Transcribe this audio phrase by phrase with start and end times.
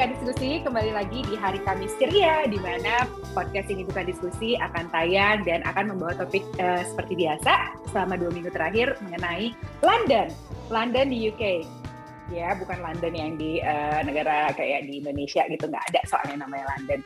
[0.00, 3.04] bukan diskusi kembali lagi di hari Kamis ceria di mana
[3.36, 8.32] podcast ini bukan diskusi akan tayang dan akan membawa topik uh, seperti biasa selama dua
[8.32, 9.52] minggu terakhir mengenai
[9.84, 10.32] London,
[10.72, 11.68] London di UK
[12.32, 16.64] ya bukan London yang di uh, negara kayak di Indonesia gitu nggak ada soalnya namanya
[16.78, 17.00] London.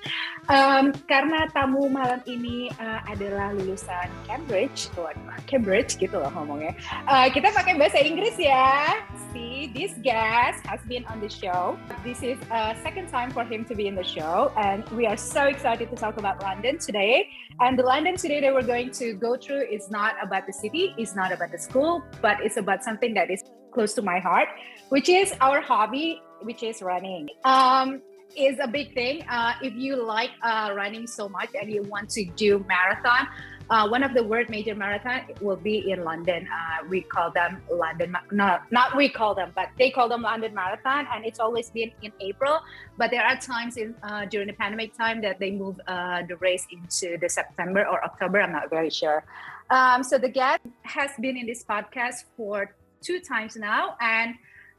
[0.46, 4.92] Um, karena tamu malam ini uh, adalah lulusan Cambridge.
[5.00, 5.10] Oh,
[5.48, 6.76] Cambridge gitu loh ngomongnya.
[7.08, 9.02] Uh, kita pakai bahasa Inggris ya
[9.34, 13.74] this guest has been on the show this is a second time for him to
[13.74, 17.28] be in the show and we are so excited to talk about London today
[17.60, 20.94] and the London today that we're going to go through is not about the city
[20.96, 23.42] it's not about the school but it's about something that is
[23.74, 24.48] close to my heart,
[24.88, 27.28] which is our hobby, which is running.
[27.44, 28.00] Um,
[28.36, 29.22] is a big thing.
[29.28, 33.28] Uh, if you like uh, running so much and you want to do marathon,
[33.70, 36.46] uh, one of the world major marathon will be in London.
[36.46, 40.54] Uh, we call them London, no, not we call them, but they call them London
[40.54, 42.60] Marathon, and it's always been in April.
[42.98, 46.36] But there are times in uh, during the pandemic time that they move uh, the
[46.36, 48.40] race into the September or October.
[48.40, 49.24] I'm not very sure.
[49.70, 54.34] Um, so the guest has been in this podcast for two times now, and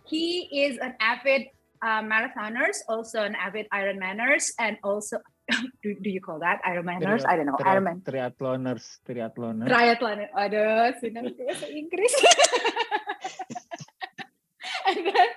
[0.06, 1.48] he is an avid
[1.82, 5.18] uh, marathoners, also an avid Ironmaners, and also
[5.84, 7.22] do, do you call that Ironmaners?
[7.22, 7.58] Triat, I don't know.
[7.58, 7.98] Triat, Ironman.
[8.02, 9.70] Triathloners, triathloners.
[9.70, 10.18] Triathlon.
[10.34, 12.14] Aduh, sudah bahasa Inggris.
[14.88, 15.28] and then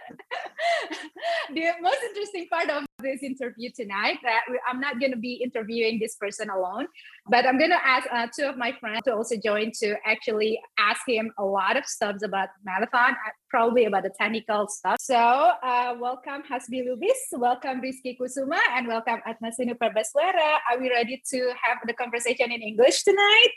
[1.55, 5.99] the most interesting part of this interview tonight that I'm not going to be interviewing
[5.99, 6.87] this person alone,
[7.29, 10.61] but I'm going to ask uh, two of my friends to also join to actually
[10.79, 14.97] ask him a lot of stuff about marathon, uh, probably about the technical stuff.
[15.01, 20.59] So uh, welcome Hasbi Lubis, welcome Rizky Kusuma, and welcome Atmasinu Prabaswara.
[20.71, 23.51] Are we ready to have the conversation in English tonight?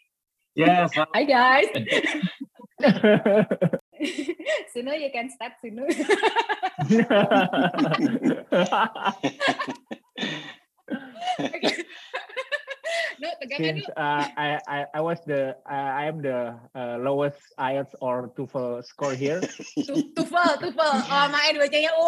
[0.56, 0.92] Yes.
[0.96, 1.68] Hi guys.
[4.74, 5.86] Sunu, you can start Sunu.
[13.22, 17.94] no, Since uh, I, I I was the uh, I am the uh, lowest IELTS
[18.02, 19.42] or TOEFL score here.
[19.78, 20.94] TOEFL, TOEFL.
[21.12, 22.08] Oh, main bacanya U.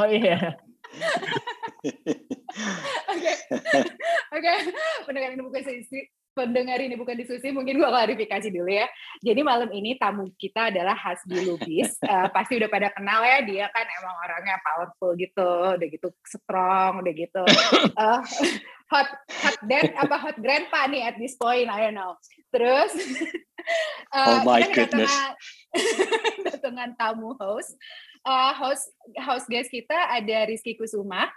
[0.00, 0.56] oh iya.
[3.12, 3.32] Oke,
[4.32, 4.52] oke.
[5.04, 5.62] Pendengar ini bukan
[6.38, 8.86] pendengar ini bukan diskusi, mungkin gue klarifikasi dulu ya.
[9.18, 11.98] Jadi malam ini tamu kita adalah Hasbi Lubis.
[12.06, 17.02] uh, pasti udah pada kenal ya, dia kan emang orangnya powerful gitu, udah gitu strong,
[17.02, 17.42] udah gitu
[17.98, 18.22] uh,
[18.92, 19.08] hot
[19.42, 22.14] hot dad apa hot grandpa nih at this point, I don't know.
[22.54, 22.94] Terus
[24.14, 25.12] uh, oh my goodness.
[26.46, 27.74] Datangan tamu host.
[28.26, 28.92] Uh, host
[29.24, 31.30] host guest kita ada Rizky Kusuma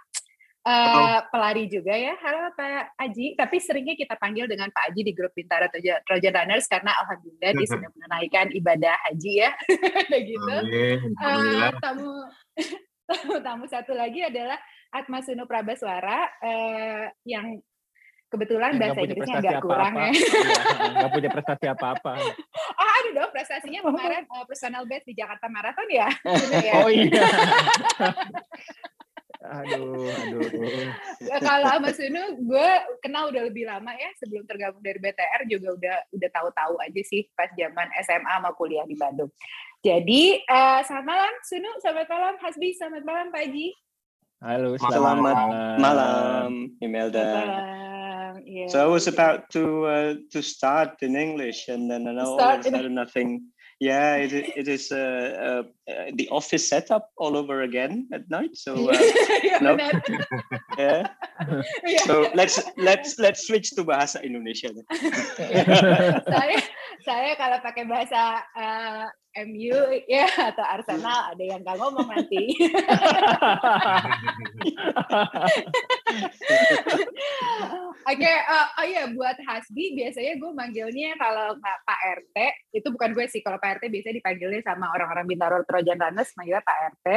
[0.62, 3.34] Uh, pelari juga ya, halo Pak Aji.
[3.34, 5.66] Tapi seringnya kita panggil dengan Pak Aji di grup Bintara
[6.06, 9.50] Trojan Runners karena alhamdulillah dia sudah menunaikan ibadah haji ya,
[10.30, 10.54] gitu.
[11.18, 12.14] Uh, tamu
[13.10, 14.54] tamu tamu satu lagi adalah
[14.94, 17.58] Atma Sunu Prabaswara uh, yang
[18.30, 20.14] kebetulan bahasa Inggrisnya agak kurang ya.
[20.94, 22.12] Nggak punya prestasi apa-apa.
[22.78, 26.06] oh, ada dong prestasinya kemarin uh, personal best di Jakarta Marathon ya.
[26.78, 27.26] oh iya.
[29.52, 30.48] Aduh, aduh.
[31.20, 32.68] Ya, kalau Mas Sunu, gue
[33.04, 37.28] kenal udah lebih lama ya sebelum tergabung dari BTR juga udah udah tahu-tahu aja sih
[37.36, 39.28] pas zaman SMA sama kuliah di Bandung.
[39.84, 43.68] Jadi uh, selamat malam Sunu, selamat malam Hasbi, selamat malam Pak Haji.
[44.42, 45.78] Halo, selamat, selamat malam.
[45.78, 47.26] malam Imelda.
[48.42, 48.66] Yeah.
[48.72, 52.64] So I was about to uh, to start in English and then all of a
[52.64, 53.52] sudden nothing
[53.82, 58.90] yeah it, it is uh, uh, the office setup all over again at night so
[58.94, 58.98] uh,
[59.58, 59.74] no.
[60.78, 61.10] yeah.
[62.06, 64.70] So let's let's let's switch to bahasa Indonesia
[66.30, 66.56] saya
[67.02, 69.06] saya kalau pakai bahasa uh,
[69.48, 72.52] MU ya atau Arsenal ada yang nggak ngomong nanti
[78.02, 82.36] Oke, okay, uh, oh iya buat Hasbi biasanya gue manggilnya kalau Pak RT
[82.74, 86.66] itu bukan gue sih kalau Pak RT biasanya dipanggilnya sama orang-orang Bintaro Trojan Runners manggilnya
[86.66, 87.08] Pak RT.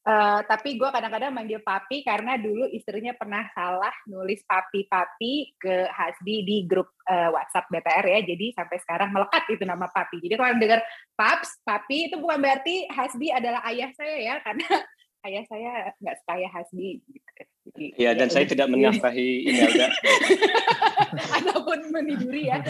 [0.00, 6.40] Uh, tapi gue kadang-kadang manggil papi karena dulu istrinya pernah salah nulis papi-papi ke Hasbi
[6.40, 8.20] di grup uh, WhatsApp BTR ya.
[8.24, 10.24] Jadi sampai sekarang melekat itu nama papi.
[10.24, 10.80] Jadi kalau dengar
[11.12, 14.68] paps, papi itu bukan berarti Hasbi adalah ayah saya ya karena
[15.28, 15.70] ayah saya
[16.00, 17.04] nggak sekaya Hasbi.
[17.76, 19.86] Iya, dan ya, saya tidak menafkahi Imelda.
[21.38, 22.58] Ataupun meniduri ya.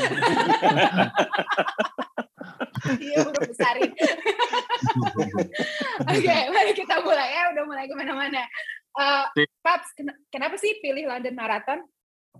[2.97, 3.93] Iya, udah besarin.
[6.09, 7.43] Oke, okay, mari kita mulai ya.
[7.53, 8.43] Udah mulai ke mana-mana.
[8.97, 9.25] Uh,
[9.63, 9.93] Paps,
[10.33, 11.81] kenapa sih pilih London Marathon?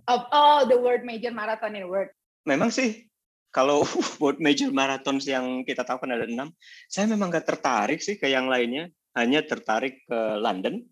[0.09, 2.09] Of all the world major marathon in the world.
[2.47, 3.05] Memang sih,
[3.53, 3.85] kalau
[4.23, 6.49] world major marathon yang kita tahu kan ada enam,
[6.89, 10.87] saya memang gak tertarik sih ke yang lainnya hanya tertarik ke London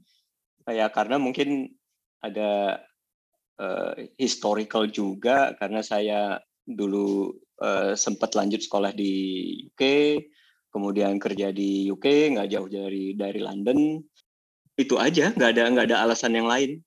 [0.70, 1.72] ya karena mungkin
[2.20, 2.84] ada
[3.58, 6.38] uh, historical juga karena saya
[6.68, 9.14] dulu uh, sempat lanjut sekolah di
[9.72, 9.84] UK,
[10.72, 14.00] kemudian kerja di UK nggak jauh dari dari London.
[14.80, 16.80] Itu aja, nggak ada nggak ada alasan yang lain.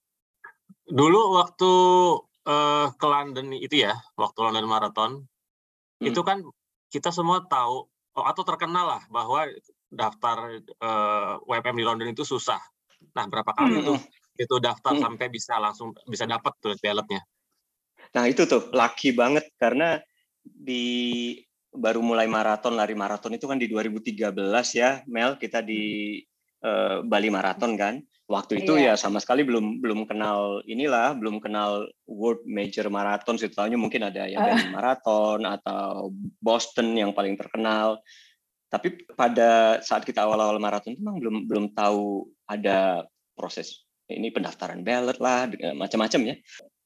[0.89, 1.71] Dulu waktu
[2.49, 5.11] uh, ke London itu ya, waktu London Marathon,
[6.01, 6.09] hmm.
[6.09, 6.41] itu kan
[6.89, 7.87] kita semua tahu
[8.17, 9.49] oh, atau terkenal lah bahwa
[9.93, 12.59] daftar uh, WPM di London itu susah.
[13.13, 13.87] Nah, berapa kali hmm.
[13.87, 13.99] tuh
[14.33, 15.03] itu daftar hmm.
[15.05, 17.21] sampai bisa langsung bisa dapat tuh ballotnya?
[18.13, 19.97] Nah itu tuh lucky banget karena
[20.43, 21.35] di
[21.73, 24.29] baru mulai maraton lari maraton itu kan di 2013
[24.77, 25.39] ya Mel.
[25.39, 26.19] Kita di
[26.63, 27.97] uh, Bali Marathon kan.
[28.23, 28.95] Waktu itu iya.
[28.95, 34.25] ya sama sekali belum belum kenal inilah belum kenal World Major Marathon tahunya mungkin ada
[34.25, 36.09] yang Bali Marathon atau
[36.39, 37.99] Boston yang paling terkenal.
[38.71, 43.05] Tapi pada saat kita awal-awal maraton memang belum belum tahu ada
[43.37, 45.45] proses ini pendaftaran ballot lah
[45.77, 46.35] macam-macam ya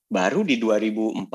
[0.07, 1.27] baru di 2014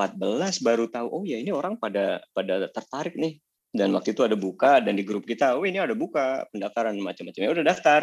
[0.65, 3.37] baru tahu oh ya ini orang pada pada tertarik nih.
[3.73, 7.41] Dan waktu itu ada buka dan di grup kita oh ini ada buka pendaftaran macam-macam.
[7.41, 8.01] Ya udah daftar.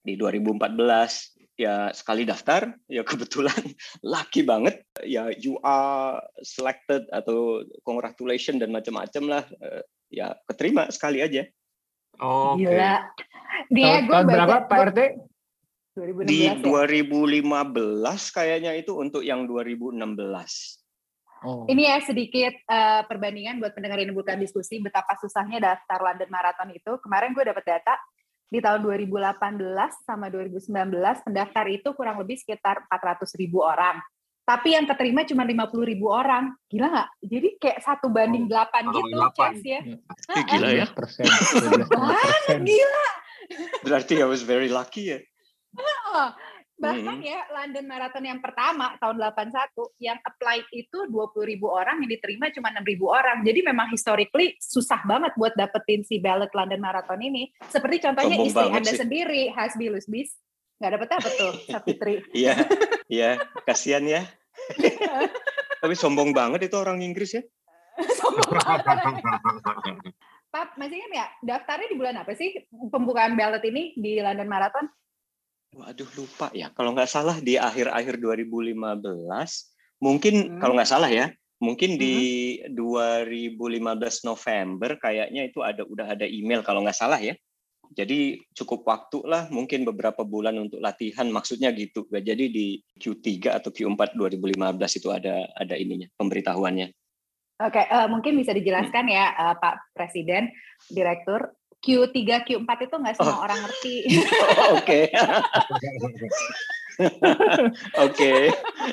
[0.00, 3.60] Di 2014 ya sekali daftar ya kebetulan
[4.16, 11.20] lucky banget ya you are selected atau congratulation dan macam-macam lah eh, ya keterima sekali
[11.20, 11.44] aja.
[12.24, 12.64] Oh okay.
[12.64, 12.94] gila.
[13.68, 15.00] Dia gue berapa Pak RT
[16.00, 18.14] 2016 di 2015 ya?
[18.32, 20.00] kayaknya itu untuk yang 2016.
[21.40, 21.64] Oh.
[21.64, 26.68] Ini ya sedikit uh, perbandingan buat pendengar ini bukan diskusi betapa susahnya daftar London Marathon
[26.72, 27.00] itu.
[27.00, 27.96] Kemarin gue dapat data
[28.50, 29.56] di tahun 2018
[30.04, 30.68] sama 2019
[31.24, 33.96] pendaftar itu kurang lebih sekitar 400 ribu orang.
[34.44, 36.52] Tapi yang keterima cuma 50 ribu orang.
[36.66, 37.08] Gila nggak?
[37.22, 39.38] Jadi kayak satu banding oh, 8 gitu, 8.
[39.38, 39.80] Chance ya.
[39.86, 40.42] ya.
[40.44, 40.86] Gila ya.
[40.90, 41.24] Persen.
[42.68, 43.06] gila.
[43.86, 45.18] Berarti I was very lucky ya.
[46.80, 47.28] Bahkan hmm.
[47.28, 52.48] ya London Marathon yang pertama tahun 81 yang apply itu 20 ribu orang yang diterima
[52.48, 53.44] cuma 6 ribu orang.
[53.44, 57.52] Jadi memang historically susah banget buat dapetin si ballot London Marathon ini.
[57.68, 59.00] Seperti contohnya Sombong istri anda sih.
[59.04, 60.32] sendiri Hasbi Lusbis.
[60.80, 62.56] Nggak dapet apa tuh Sapitri iya
[63.12, 63.36] iya.
[63.68, 64.24] Kasihan ya.
[65.84, 67.44] Tapi sombong banget itu orang Inggris ya.
[68.18, 68.96] Sombong banget
[70.50, 74.90] Pap, masih ingat ya daftarnya di bulan apa sih pembukaan ballot ini di London Marathon
[75.70, 76.74] Waduh lupa ya.
[76.74, 79.06] Kalau nggak salah di akhir-akhir 2015,
[80.02, 80.58] mungkin hmm.
[80.58, 81.30] kalau nggak salah ya,
[81.62, 82.00] mungkin hmm.
[82.00, 82.14] di
[82.74, 87.38] 2015 November kayaknya itu ada udah ada email kalau nggak salah ya.
[87.90, 91.26] Jadi cukup waktu lah, mungkin beberapa bulan untuk latihan.
[91.26, 92.06] Maksudnya gitu.
[92.06, 96.86] Jadi di Q3 atau Q4 2015 itu ada ada ininya pemberitahuannya.
[97.60, 99.14] Oke, okay, uh, eh, mungkin bisa dijelaskan hmm.
[99.14, 100.48] ya uh, Pak Presiden,
[100.88, 101.50] Direktur,
[101.80, 103.44] Q3, Q4 itu nggak semua oh.
[103.44, 103.94] orang ngerti.
[104.76, 105.00] Oke.
[108.04, 108.32] Oke.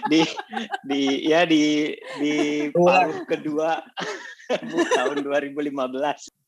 [0.08, 0.22] Di
[0.88, 2.36] di ya di di
[2.72, 3.84] paruh kedua
[4.98, 5.68] tahun 2015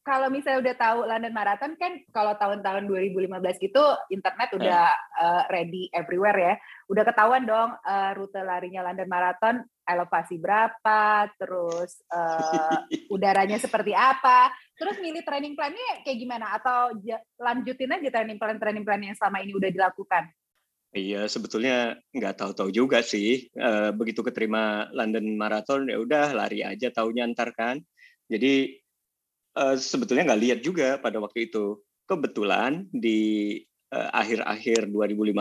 [0.09, 4.89] kalau misalnya udah tahu London Marathon kan kalau tahun-tahun 2015 gitu internet udah
[5.21, 6.53] uh, ready everywhere ya.
[6.89, 14.53] Udah ketahuan dong uh, rute larinya London Marathon, elevasi berapa, terus uh, udaranya seperti apa.
[14.77, 16.93] Terus milih training plan-nya kayak gimana atau
[17.41, 20.29] lanjutin aja training plan training plan yang selama ini udah dilakukan?
[20.89, 23.49] Iya, sebetulnya nggak tahu-tahu juga sih.
[23.93, 27.77] begitu keterima London Marathon ya udah lari aja tahunya ntar kan.
[28.29, 28.79] Jadi
[29.57, 31.81] uh, sebetulnya nggak lihat juga pada waktu itu.
[32.09, 35.33] Kebetulan di akhir-akhir 2015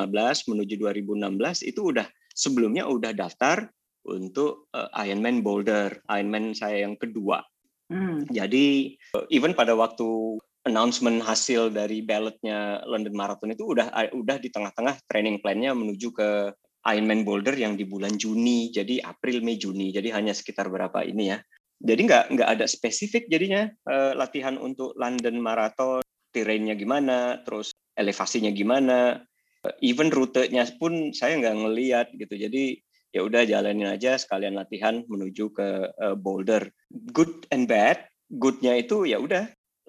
[0.48, 3.68] menuju 2016 itu udah sebelumnya udah daftar
[4.06, 7.42] untuk uh, Ironman Boulder, Ironman saya yang kedua.
[7.88, 8.28] Hmm.
[8.28, 10.38] Jadi uh, even pada waktu
[10.68, 16.52] announcement hasil dari ballotnya London Marathon itu udah udah di tengah-tengah training plan-nya menuju ke
[16.84, 21.34] Ironman Boulder yang di bulan Juni, jadi April, Mei, Juni, jadi hanya sekitar berapa ini
[21.34, 21.38] ya,
[21.78, 26.02] jadi nggak nggak ada spesifik jadinya uh, latihan untuk London Marathon,
[26.32, 29.20] terrainnya gimana, terus elevasinya gimana,
[29.66, 32.34] uh, even rutenya pun saya nggak ngeliat gitu.
[32.34, 32.78] Jadi
[33.12, 36.68] ya udah jalanin aja sekalian latihan menuju ke uh, Boulder.
[36.90, 39.48] Good and bad, goodnya itu ya udah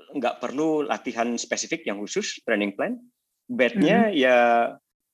[0.10, 2.98] nggak perlu latihan spesifik yang khusus training plan.
[3.50, 4.16] Badnya hmm.
[4.16, 4.38] ya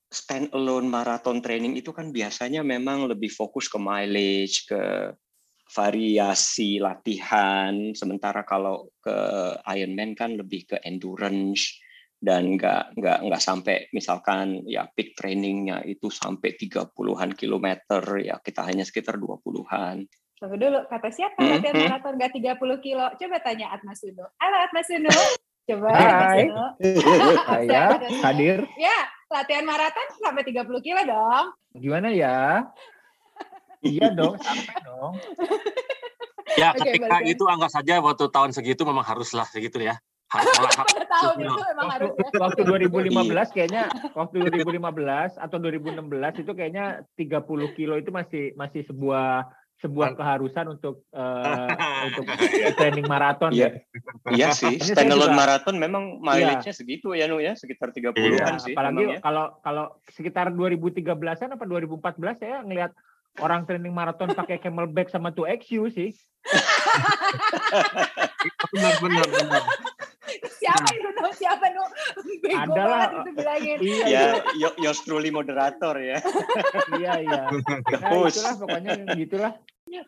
[0.06, 5.12] stand alone marathon training itu kan biasanya memang lebih fokus ke mileage, ke
[5.66, 9.16] variasi latihan sementara kalau ke
[9.66, 11.74] Ironman kan lebih ke endurance
[12.26, 18.66] dan nggak nggak nggak sampai misalkan ya peak trainingnya itu sampai 30-an kilometer ya kita
[18.66, 20.02] hanya sekitar 20-an.
[20.36, 21.54] Tunggu dulu, kata siapa mm -hmm.
[21.54, 23.06] latihan maraton nggak 30 kilo?
[23.14, 24.26] Coba tanya Atma Suno.
[24.42, 25.14] Halo Atma Suno.
[25.70, 25.90] Coba.
[25.94, 26.44] Hai.
[27.70, 28.58] Saya hadir.
[28.74, 28.98] Ya,
[29.30, 31.46] latihan maraton sampai 30 kilo dong.
[31.78, 32.66] Gimana ya?
[33.86, 35.14] iya dong, sampai dong.
[36.56, 39.96] Ya, okay, ketika itu anggap saja waktu tahun segitu memang haruslah segitu ya.
[40.36, 42.10] Pada tahun itu memang harus.
[42.16, 42.40] Ya.
[42.40, 49.48] Waktu 2015 kayaknya, waktu 2015 atau 2016 itu kayaknya 30 kilo itu masih masih sebuah
[49.76, 51.68] sebuah keharusan untuk uh,
[52.08, 52.24] untuk
[52.80, 53.84] training maraton iya.
[54.24, 54.32] ya.
[54.32, 56.80] Iya sih, standalone maraton memang mileage-nya iya.
[56.80, 58.72] segitu ya Nu ya, sekitar 30-an iya, sih.
[58.72, 59.20] Apalagi ya.
[59.20, 62.96] kalau kalau sekitar 2013-an apa 2014 saya ngelihat
[63.44, 66.16] orang training maraton pakai camelback sama 2XU sih.
[68.72, 69.62] benar benar benar.
[70.66, 71.28] Siapa itu no?
[71.30, 71.84] Siapa no?
[72.42, 73.78] Bego Adalah, itu bilangin.
[73.78, 74.24] Iya, ya,
[74.58, 76.18] yo, yours truly moderator ya.
[77.00, 77.40] iya, iya.
[77.54, 79.52] Nah, itulah pokoknya gitulah.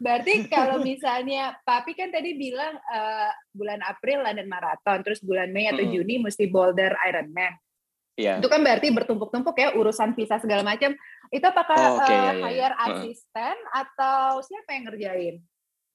[0.02, 5.70] Berarti kalau misalnya Papi kan tadi bilang uh, bulan April London Marathon, terus bulan Mei
[5.70, 5.94] atau mm -hmm.
[6.02, 7.54] Juni mesti Boulder Ironman.
[8.18, 8.42] Iya.
[8.42, 10.90] Itu kan berarti bertumpuk-tumpuk ya urusan visa segala macam.
[11.30, 12.46] Itu apakah oh, okay, uh, ya, ya.
[12.50, 12.84] hire uh.
[12.90, 15.34] asisten atau siapa yang ngerjain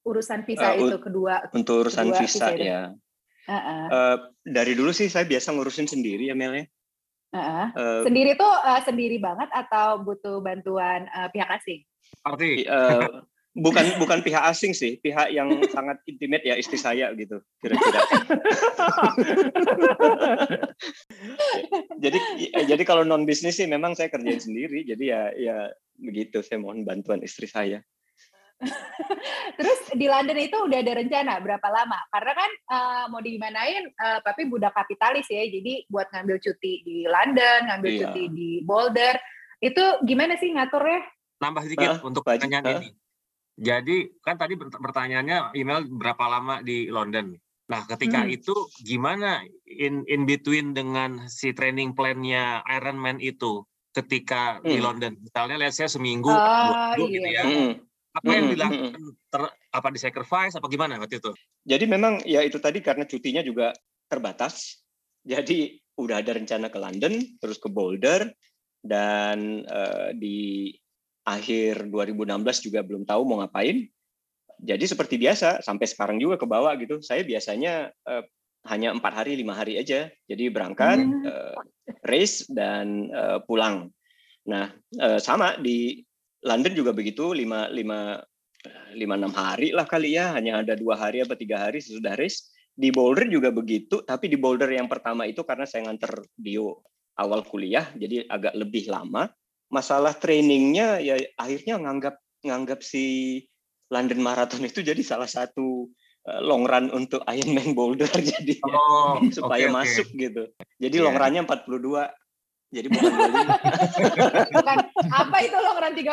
[0.08, 1.52] urusan visa uh, itu kedua?
[1.52, 2.82] Untuk urusan kedua visa, visa ya.
[3.44, 3.84] Uh -uh.
[3.92, 4.16] Uh,
[4.48, 6.64] dari dulu sih saya biasa ngurusin sendiri ya Mel ya.
[7.34, 7.66] Uh -uh.
[7.76, 11.84] Uh, sendiri tuh uh, sendiri banget atau butuh bantuan uh, pihak asing?
[12.24, 13.24] Arti uh,
[13.54, 18.00] bukan bukan pihak asing sih, pihak yang sangat intimate ya istri saya gitu kira-kira.
[22.02, 22.18] jadi
[22.66, 25.56] jadi kalau non bisnis sih memang saya kerjain sendiri, jadi ya ya
[26.00, 27.84] begitu saya mohon bantuan istri saya.
[29.58, 31.98] Terus di London itu udah ada rencana berapa lama?
[32.08, 37.04] Karena kan uh, mau dimanain, uh, tapi budak kapitalis ya, jadi buat ngambil cuti di
[37.04, 38.00] London, ngambil iya.
[38.06, 39.18] cuti di Boulder,
[39.60, 41.02] itu gimana sih ngaturnya?
[41.42, 42.72] Nambah sedikit uh, untuk pertanyaan uh.
[42.78, 42.88] ini
[43.54, 47.38] jadi kan tadi pertanyaannya email berapa lama di London.
[47.70, 48.34] Nah, ketika hmm.
[48.34, 54.68] itu gimana in in between dengan si training plan-nya Ironman itu ketika hmm.
[54.68, 55.12] di London?
[55.22, 56.68] Misalnya lihat saya seminggu, oh, dua
[56.98, 57.14] minggu gitu iya.
[57.14, 57.42] gitu ya.
[57.46, 57.72] Hmm.
[58.14, 58.90] Apa yang hmm, dilakukan?
[58.94, 59.12] Hmm.
[59.26, 61.34] Ter, apa di sacrifice apa gimana waktu itu?
[61.66, 63.74] Jadi memang ya itu tadi karena cutinya juga
[64.06, 64.78] terbatas.
[65.26, 68.30] Jadi udah ada rencana ke London, terus ke Boulder
[68.84, 70.70] dan uh, di
[71.24, 73.88] akhir 2016 juga belum tahu mau ngapain.
[74.60, 77.02] Jadi seperti biasa sampai sekarang juga ke bawah gitu.
[77.02, 78.22] Saya biasanya uh,
[78.70, 80.06] hanya empat hari lima hari aja.
[80.30, 81.56] Jadi berangkat, uh,
[82.06, 83.90] race dan uh, pulang.
[84.46, 86.04] Nah uh, sama di
[86.44, 88.20] London juga begitu lima lima
[88.92, 90.36] lima enam hari lah kali ya.
[90.36, 92.52] Hanya ada dua hari atau tiga hari sesudah race.
[92.74, 96.82] Di Boulder juga begitu, tapi di Boulder yang pertama itu karena saya nganter Dio
[97.14, 99.30] awal kuliah, jadi agak lebih lama
[99.74, 102.14] masalah trainingnya ya akhirnya nganggap
[102.46, 103.40] nganggap si
[103.90, 105.90] London Marathon itu jadi salah satu
[106.30, 110.20] eh, long run untuk Ironman Boulder jadi oh, supaya okay, masuk okay.
[110.30, 110.44] gitu.
[110.78, 111.04] Jadi yeah.
[111.04, 112.23] long runnya 42.
[112.74, 113.12] Jadi bukan
[114.50, 114.76] bukan
[115.14, 116.10] apa itu long run 30?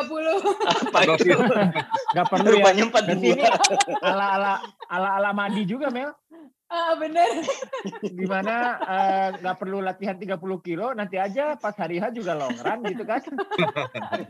[0.70, 1.34] Apa itu?
[2.14, 2.54] Enggak perlu ya.
[2.62, 4.06] Rupanya 42.
[4.06, 4.54] ala ala
[4.86, 6.14] ala ala Madi juga Mel.
[6.72, 7.28] Ah, bener.
[8.00, 12.56] Gimana eh, nggak uh, perlu latihan 30 kilo, nanti aja pas hari H juga long
[12.56, 13.20] run gitu kan.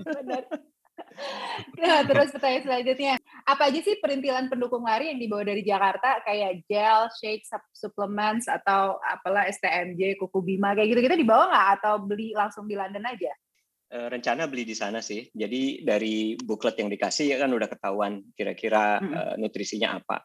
[0.01, 0.43] bener.
[1.77, 3.13] Nah, terus pertanyaan selanjutnya,
[3.45, 8.97] apa aja sih perintilan pendukung lari yang dibawa dari Jakarta kayak gel, shake, supplements atau
[9.03, 13.33] apalah STMJ, kuku bima kayak gitu-gitu dibawa nggak atau beli langsung di London aja?
[13.91, 15.27] Eh, rencana beli di sana sih.
[15.29, 19.11] Jadi dari booklet yang dikasih ya kan udah ketahuan kira-kira hmm.
[19.11, 20.23] uh, nutrisinya apa.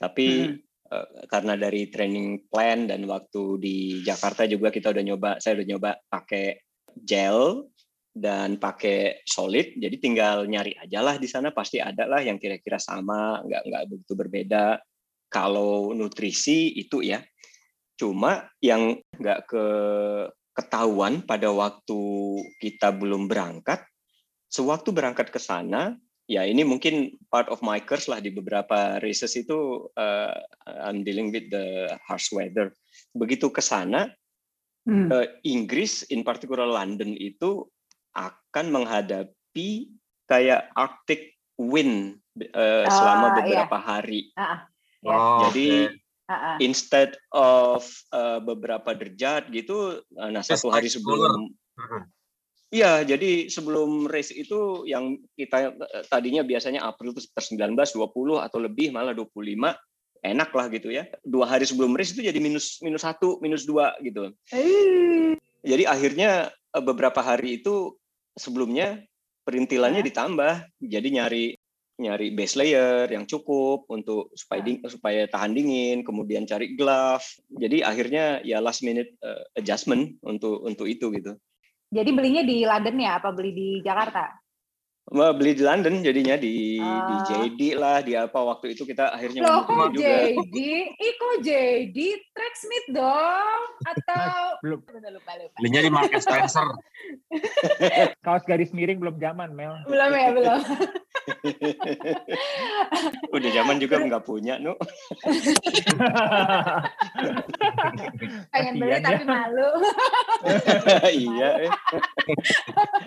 [0.00, 5.30] Tapi hmm Eh, karena dari training plan dan waktu di Jakarta juga kita udah nyoba
[5.40, 6.60] saya udah nyoba pakai
[6.92, 7.71] gel
[8.12, 12.76] dan pakai solid jadi tinggal nyari aja lah di sana pasti ada lah yang kira-kira
[12.76, 14.64] sama nggak nggak begitu berbeda
[15.32, 17.24] kalau nutrisi itu ya
[17.96, 19.64] cuma yang nggak ke
[20.52, 22.00] ketahuan pada waktu
[22.60, 23.80] kita belum berangkat
[24.52, 25.96] sewaktu berangkat ke sana
[26.28, 30.36] ya ini mungkin part of my curse lah di beberapa races itu uh,
[30.68, 32.72] I'm dealing with the harsh weather.
[33.12, 34.08] Begitu ke sana
[34.86, 35.08] hmm.
[35.10, 37.66] uh, Inggris in particular London itu
[38.12, 39.92] akan menghadapi
[40.28, 42.20] kayak Arctic wind
[42.56, 43.36] uh, selama iya.
[43.40, 43.84] beberapa yeah.
[43.84, 44.20] hari.
[44.34, 44.58] Uh,
[45.04, 45.12] yeah.
[45.12, 45.70] Oh, Jadi
[46.28, 46.56] okay.
[46.64, 51.52] instead of uh, beberapa derajat gitu, nah satu hari sebelum
[52.72, 58.48] Iya, jadi sebelum race itu yang kita eh, tadinya biasanya April itu sekitar 19, 20
[58.48, 59.76] atau lebih malah 25
[60.24, 61.04] enak lah gitu ya.
[61.20, 64.32] Dua hari sebelum race itu jadi minus minus satu, minus dua gitu.
[65.60, 67.92] Jadi akhirnya eh, beberapa hari itu
[68.36, 69.00] sebelumnya
[69.42, 71.56] perintilannya ditambah, jadi nyari
[72.02, 77.22] nyari base layer yang cukup untuk supaya ding, supaya tahan dingin, kemudian cari glove.
[77.52, 81.38] Jadi akhirnya ya last minute uh, adjustment untuk untuk itu gitu.
[81.92, 84.41] Jadi belinya di London ya apa beli di Jakarta?
[85.10, 87.02] Beli di London jadinya di uh.
[87.10, 87.16] di.
[87.26, 90.30] JD lah di apa waktu itu kita akhirnya Loh, kok juga.
[90.30, 90.56] JD?
[90.94, 91.98] Iko JD
[92.30, 95.56] Tracksmith dong atau belum lupa lupa lupa.
[95.58, 96.66] Belinya di Market Spencer.
[98.24, 99.74] Kaos garis miring belum zaman Mel.
[99.90, 100.60] Belum ya belum.
[103.36, 104.74] Udah zaman juga nggak punya, Nu.
[108.52, 109.70] Pengen beli tapi malu.
[111.24, 111.68] iya.
[111.68, 111.72] Eh.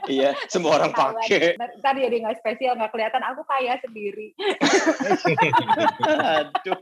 [0.07, 1.57] iya, semua orang pakai.
[1.57, 3.23] Tadi jadi nggak spesial, nggak kelihatan.
[3.33, 4.33] Aku kaya sendiri.
[6.39, 6.79] Aduh.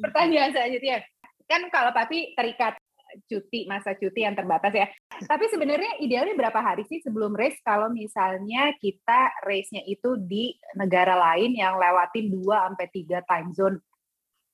[0.00, 1.02] Pertanyaan selanjutnya.
[1.50, 2.78] Kan kalau papi terikat
[3.26, 4.86] cuti masa cuti yang terbatas ya.
[5.26, 11.18] Tapi sebenarnya idealnya berapa hari sih sebelum race kalau misalnya kita race-nya itu di negara
[11.18, 13.76] lain yang lewatin 2 sampai 3 time zone.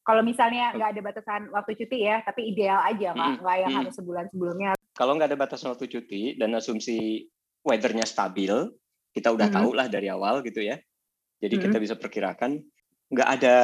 [0.07, 3.95] Kalau misalnya nggak ada batasan waktu cuti ya, tapi ideal aja nggak nggak yang harus
[3.99, 4.71] sebulan sebelumnya.
[4.95, 7.27] Kalau nggak ada batasan waktu cuti dan asumsi
[7.67, 8.55] weathernya stabil,
[9.11, 9.67] kita udah mm -hmm.
[9.67, 10.79] tahu lah dari awal gitu ya.
[11.43, 11.65] Jadi mm -hmm.
[11.75, 12.63] kita bisa perkirakan
[13.11, 13.57] nggak ada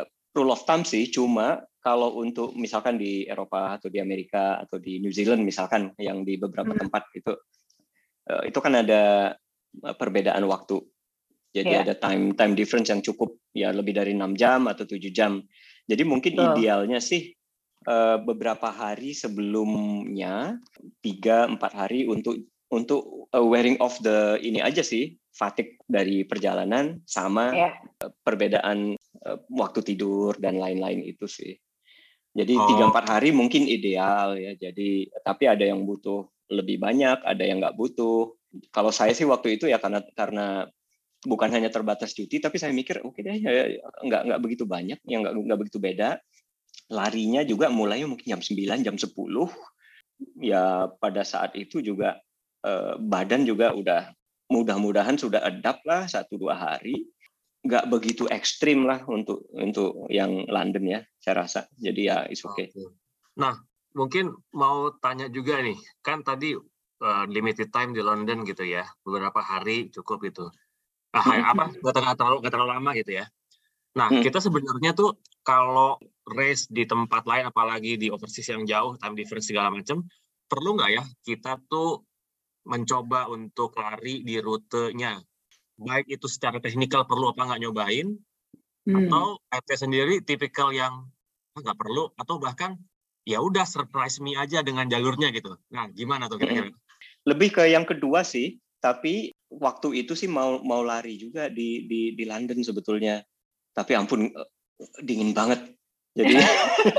[0.00, 4.76] uh, rule of thumb sih, cuma kalau untuk misalkan di Eropa atau di Amerika atau
[4.76, 6.80] di New Zealand misalkan yang di beberapa hmm.
[6.86, 7.32] tempat itu
[8.28, 9.34] uh, itu kan ada
[9.80, 10.78] eh, perbedaan waktu.
[11.50, 11.82] Jadi yeah.
[11.82, 15.42] ada time time difference yang cukup ya lebih dari enam jam atau tujuh jam.
[15.88, 16.54] Jadi mungkin oh.
[16.54, 17.34] idealnya sih
[17.90, 20.60] uh, beberapa hari sebelumnya
[21.02, 22.38] tiga empat hari untuk
[22.70, 27.72] untuk uh, wearing off the ini aja sih fatigue dari perjalanan sama yeah.
[28.22, 28.94] perbedaan
[29.26, 31.58] uh, waktu tidur dan lain-lain itu sih.
[32.30, 32.88] Jadi tiga oh.
[32.94, 34.54] empat hari mungkin ideal ya.
[34.54, 38.34] Jadi tapi ada yang butuh lebih banyak, ada yang nggak butuh.
[38.70, 40.66] Kalau saya sih waktu itu ya karena karena
[41.26, 43.50] bukan hanya terbatas cuti, tapi saya mikir oke okay deh ya,
[44.06, 46.18] nggak nggak begitu banyak, yang nggak nggak begitu beda.
[46.90, 49.10] Larinya juga mulainya mungkin jam 9, jam 10.
[50.42, 52.18] Ya pada saat itu juga
[52.66, 54.10] eh, badan juga udah
[54.50, 57.06] mudah-mudahan sudah adapt lah satu dua hari
[57.60, 62.72] nggak begitu ekstrim lah untuk untuk yang London ya saya rasa jadi ya is okay.
[62.72, 62.88] okay.
[63.36, 63.52] Nah
[63.92, 66.56] mungkin mau tanya juga nih kan tadi
[67.04, 70.48] uh, limited time di London gitu ya beberapa hari cukup itu
[71.12, 73.24] ah, apa nggak terlalu nggak terlalu lama gitu ya.
[73.92, 74.24] Nah hmm.
[74.24, 79.52] kita sebenarnya tuh kalau race di tempat lain apalagi di overseas yang jauh time difference
[79.52, 80.00] segala macam
[80.48, 82.08] perlu nggak ya kita tuh
[82.64, 85.16] mencoba untuk lari di rutenya
[85.80, 88.20] baik itu secara teknikal perlu apa nggak nyobain
[88.84, 88.96] hmm.
[89.08, 91.08] atau PT sendiri tipikal yang
[91.56, 92.76] ah, nggak perlu atau bahkan
[93.24, 95.56] ya udah surprise me aja dengan jalurnya gitu.
[95.72, 96.72] Nah, gimana tuh kira-kira?
[96.72, 96.78] Hmm.
[97.28, 102.12] Lebih ke yang kedua sih, tapi waktu itu sih mau mau lari juga di di
[102.16, 103.20] di London sebetulnya.
[103.72, 104.48] Tapi ampun eh,
[105.04, 105.62] dingin banget.
[106.10, 106.34] Jadi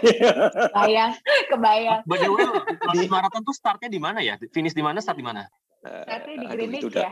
[0.72, 1.12] kebayang,
[1.52, 2.00] kebayang.
[2.08, 2.48] By the way,
[2.96, 4.40] di maraton tuh startnya di mana ya?
[4.56, 5.44] Finish di mana, start di mana?
[5.84, 7.12] Startnya di Greenwich ya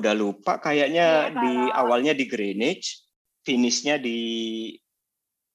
[0.00, 3.04] lupa kayaknya ya, di awalnya di Greenwich,
[3.46, 4.18] finishnya di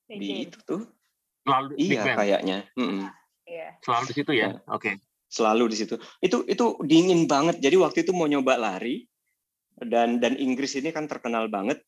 [0.07, 0.83] di itu tuh.
[1.43, 2.57] Selalu iya kayaknya.
[2.77, 3.03] Mm -mm.
[3.81, 4.39] Selalu di situ ya.
[4.39, 4.49] Iya.
[4.69, 4.79] Oke.
[4.79, 4.93] Okay.
[5.29, 5.95] Selalu di situ.
[6.21, 7.61] Itu itu dingin banget.
[7.61, 9.09] Jadi waktu itu mau nyoba lari
[9.79, 11.79] dan dan Inggris ini kan terkenal banget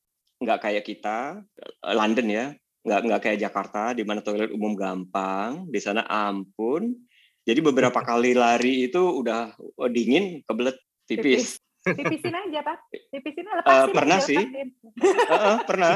[0.41, 2.45] nggak kayak kita eh, London ya
[2.81, 6.97] nggak nggak kayak Jakarta di mana toilet umum gampang di sana ampun
[7.45, 12.77] jadi beberapa kali lari itu udah oh, dingin kebelet tipis Tipisin aja, Pak.
[13.09, 13.81] Tipisin eh, lepasin.
[13.81, 14.37] Uh, pernah sih.
[14.37, 15.93] Uh, uh, pernah.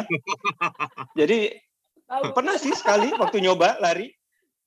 [1.14, 1.54] Jadi
[2.10, 2.34] oh.
[2.34, 4.10] pernah sih sekali waktu nyoba lari.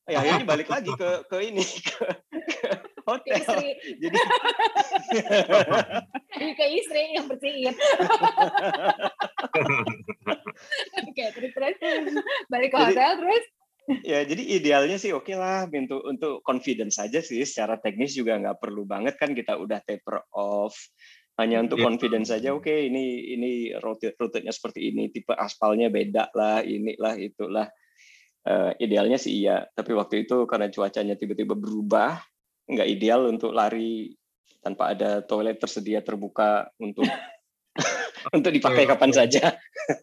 [0.09, 2.07] Ya ini balik lagi ke ke ini ke,
[2.54, 2.70] ke
[3.04, 3.35] hotel.
[3.35, 3.68] Ke istri.
[3.98, 4.18] Jadi
[6.59, 7.74] ke istri yang bersihin.
[11.02, 11.76] Oke, terus terus
[12.46, 13.44] balik ke hotel terus
[14.05, 18.37] ya jadi idealnya sih oke okay lah untuk untuk confidence saja sih secara teknis juga
[18.37, 20.77] nggak perlu banget kan kita udah taper off
[21.38, 21.87] hanya untuk yeah.
[21.87, 27.14] confidence saja oke okay, ini ini rute rutenya seperti ini tipe aspalnya beda lah inilah
[27.16, 27.66] itulah
[28.44, 32.20] uh, idealnya sih iya tapi waktu itu karena cuacanya tiba-tiba berubah
[32.68, 34.12] nggak ideal untuk lari
[34.61, 37.07] tanpa ada toilet tersedia terbuka untuk
[38.32, 39.56] untuk dipakai kapan saja.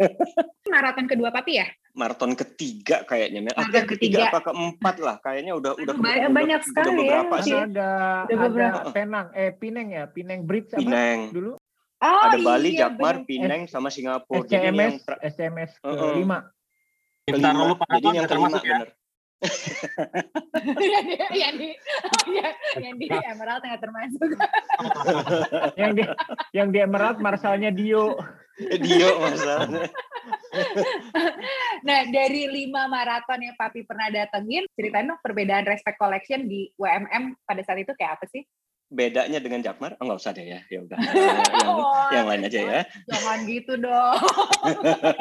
[0.74, 1.68] Maraton kedua papi ya?
[1.94, 3.46] Maraton ketiga kayaknya.
[3.48, 3.92] Maraton ah, ketiga.
[3.92, 5.16] ketiga apa keempat lah.
[5.22, 7.46] Kayaknya udah udah banyak, udah, banyak sekali udah beberapa ya.
[7.46, 7.56] Sih.
[7.56, 7.90] Ada,
[8.26, 8.80] ada beberapa.
[8.92, 11.20] Penang, eh Pineng ya, Pineng Bridge apa Pineng.
[11.32, 11.54] dulu?
[12.04, 14.44] Oh, ada Bali, iya, Jakmar, Pineng sama Singapura.
[14.44, 16.40] SMS, Jadi yang, SMS kelima.
[17.26, 18.62] Bentar lu Jadi yang kelima ya.
[18.62, 18.90] benar
[21.42, 21.70] yang di
[22.82, 24.30] yang di yang di Emerald nggak termasuk
[25.76, 26.04] yang di
[26.56, 28.16] yang di Emerald Marsalnya Dio
[28.56, 29.92] Dio masalahnya.
[31.84, 37.36] nah dari lima maraton yang Papi pernah datengin, ceritain dong perbedaan Respect Collection di WMM
[37.44, 38.48] pada saat itu kayak apa sih?
[38.90, 39.98] Bedanya dengan Jakmar?
[39.98, 41.00] Oh, nggak usah deh ya, ya udah.
[41.64, 42.82] yang, oh, yang lain aja ya.
[43.10, 44.20] Jangan gitu dong.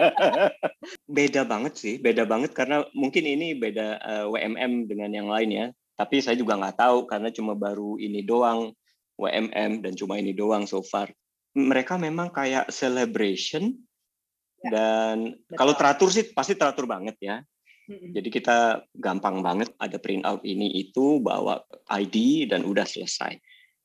[1.16, 5.50] beda banget sih, beda banget karena mungkin ini beda uh, eh, WMM dengan yang lain
[5.50, 5.66] ya.
[5.94, 8.74] Tapi saya juga nggak tahu karena cuma baru ini doang
[9.16, 11.09] WMM dan cuma ini doang so far.
[11.55, 13.79] Mereka memang kayak celebration
[14.59, 15.55] ya, dan betul.
[15.55, 17.38] kalau teratur sih pasti teratur banget ya.
[17.85, 21.61] Jadi kita gampang banget ada print out ini itu bawa
[21.92, 23.37] ID dan udah selesai.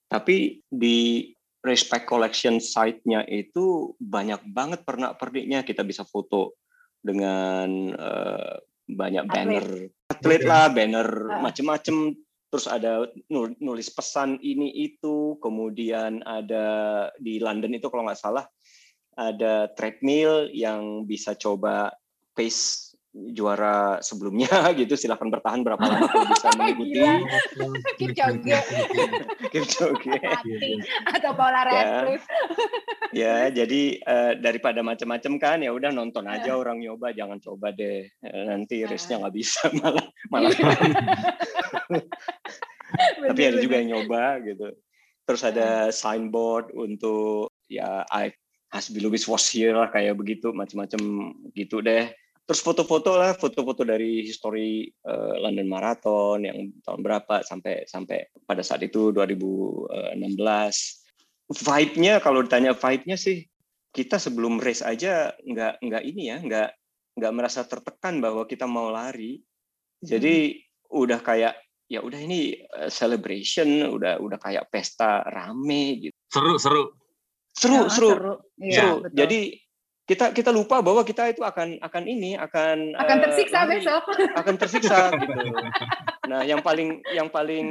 [0.10, 1.30] Tapi di
[1.62, 6.58] Respect Collection site-nya itu banyak banget pernak-perniknya kita bisa foto
[7.00, 8.56] dengan uh,
[8.90, 9.66] banyak banner
[10.10, 11.40] atlet lah, banner uh.
[11.44, 12.18] macem-macem.
[12.50, 13.06] Terus ada
[13.62, 16.68] nulis pesan ini itu, kemudian ada
[17.22, 18.50] di London itu kalau nggak salah
[19.20, 21.92] ada treadmill yang bisa coba
[22.32, 27.02] pace juara sebelumnya gitu silahkan bertahan berapa lama kalau bisa mengikuti.
[27.98, 28.60] Kipchoge
[29.50, 30.14] Kipchoge
[31.18, 31.70] atau Paula ya.
[31.70, 32.28] Radcliffe
[33.10, 38.06] ya jadi uh, daripada macam-macam kan ya udah nonton aja orang nyoba jangan coba deh.
[38.06, 40.54] Eh, nanti race-nya nggak bisa malah malah
[43.26, 44.70] tapi ada juga yang nyoba gitu.
[45.26, 48.34] Terus ada signboard untuk ya I
[48.70, 52.14] Hasbi Lewis was here kayak begitu macam-macam gitu deh
[52.50, 58.66] terus foto-foto lah foto-foto dari history uh, London Marathon yang tahun berapa sampai sampai pada
[58.66, 60.18] saat itu 2016
[61.54, 63.46] vibe-nya kalau ditanya vibe-nya sih
[63.94, 66.70] kita sebelum race aja nggak nggak ini ya nggak
[67.20, 69.44] nggak merasa tertekan bahwa kita mau lari.
[70.00, 70.96] Jadi hmm.
[71.04, 71.54] udah kayak
[71.92, 76.16] ya udah ini uh, celebration udah udah kayak pesta rame gitu.
[76.32, 76.84] Seru seru.
[77.52, 78.10] Seru ya, seru.
[78.16, 78.96] seru, ya, seru.
[79.12, 79.40] jadi
[80.10, 84.04] kita kita lupa bahwa kita itu akan akan ini akan akan uh, tersiksa besok
[84.42, 85.38] akan tersiksa gitu
[86.26, 87.68] nah yang paling yang paling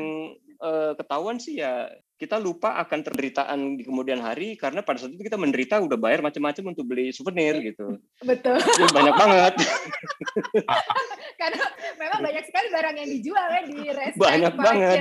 [0.62, 5.22] uh, ketahuan sih ya kita lupa akan penderitaan di kemudian hari karena pada saat itu
[5.22, 7.94] kita menderita udah bayar macam-macam untuk beli souvenir gitu.
[8.26, 8.58] Betul.
[8.58, 9.54] Jadi banyak banget.
[11.40, 11.62] karena
[11.94, 14.18] memang banyak sekali barang yang dijual ya di restoran.
[14.18, 14.96] Banyak banget.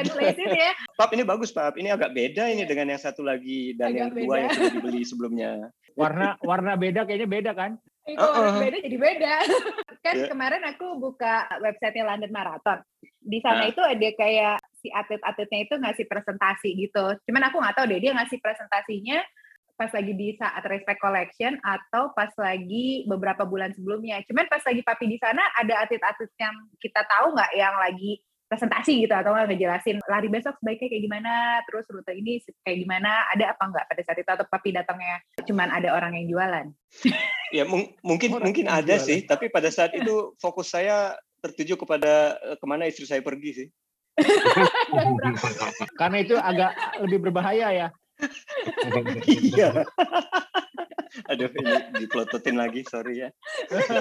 [0.45, 0.71] Ya.
[0.93, 2.69] Pap ini bagus Pap, ini agak beda ini iya.
[2.69, 5.51] dengan yang satu lagi dan agak yang kedua yang sudah dibeli sebelumnya.
[5.97, 7.71] Warna warna beda kayaknya beda kan?
[8.07, 8.61] Itu uh -uh.
[8.61, 9.35] beda jadi beda.
[10.05, 10.29] kan yeah.
[10.29, 12.79] kemarin aku buka websitenya London Marathon.
[13.03, 13.71] Di sana uh.
[13.73, 17.05] itu ada kayak si atlet-atletnya itu ngasih presentasi gitu.
[17.27, 19.19] Cuman aku nggak tahu deh dia ngasih presentasinya
[19.77, 24.21] pas lagi di saat respect collection atau pas lagi beberapa bulan sebelumnya.
[24.25, 29.03] Cuman pas lagi papi di sana ada atlet-atlet yang kita tahu nggak yang lagi presentasi
[29.03, 31.33] gitu atau nggak ngejelasin lari besok sebaiknya kayak gimana,
[31.67, 35.67] terus rute ini kayak gimana, ada apa nggak pada saat itu atau papi datangnya cuman
[35.69, 36.65] ada orang yang jualan?
[37.57, 39.07] ya mung mungkin orang mungkin ada jualan.
[39.07, 43.51] sih, tapi pada saat itu fokus saya tertuju kepada eh, ke mana istri saya pergi
[43.63, 43.67] sih.
[45.99, 46.71] Karena itu agak
[47.05, 47.87] lebih berbahaya ya.
[49.29, 49.85] iya.
[51.31, 53.29] Aduh, ini dipelototin lagi, sorry ya.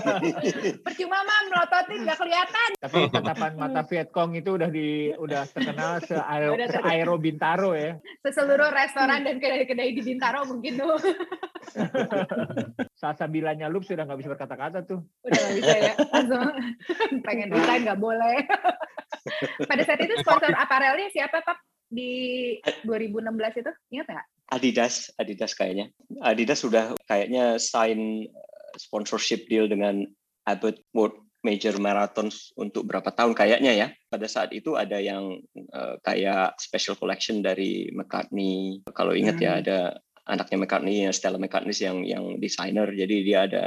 [0.87, 2.69] Percuma mah melototin nggak kelihatan.
[2.81, 7.97] Tapi tatapan mata Vietcong itu udah di udah terkenal se aero, se aero Bintaro ya.
[8.27, 10.97] Seseluruh restoran dan kedai-kedai di Bintaro mungkin tuh.
[13.01, 15.01] Sasa bilanya lu sudah nggak bisa berkata-kata tuh.
[15.27, 16.47] Udah nggak bisa ya, langsung
[17.23, 18.37] pengen desain nggak boleh.
[19.67, 21.59] Pada saat itu sponsor aparelnya siapa, Pak?
[21.87, 24.27] Di 2016 itu, ingat nggak?
[24.47, 25.91] Adidas, Adidas kayaknya.
[26.23, 30.07] Adidas sudah kayaknya sign eh, sponsorship deal dengan
[30.47, 33.89] Abbott World Major Marathons untuk berapa tahun kayaknya ya.
[34.11, 35.39] Pada saat itu ada yang
[35.71, 38.83] uh, kayak special collection dari McCartney.
[38.91, 39.63] Kalau ingat ya, hmm.
[39.63, 39.79] ya ada
[40.27, 42.91] anaknya McCartney, Stella McCartney yang yang desainer.
[42.91, 43.65] Jadi dia ada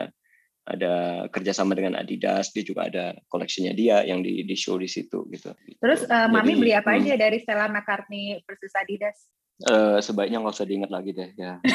[0.70, 5.26] ada kerjasama dengan Adidas, dia juga ada koleksinya dia yang di, di show di situ
[5.34, 5.56] gitu.
[5.82, 7.00] Terus uh, Jadi, Mami beli apa hmm.
[7.02, 9.18] aja dari Stella McCartney versus Adidas?
[9.60, 11.60] Uh, sebaiknya nggak usah diingat lagi deh ya.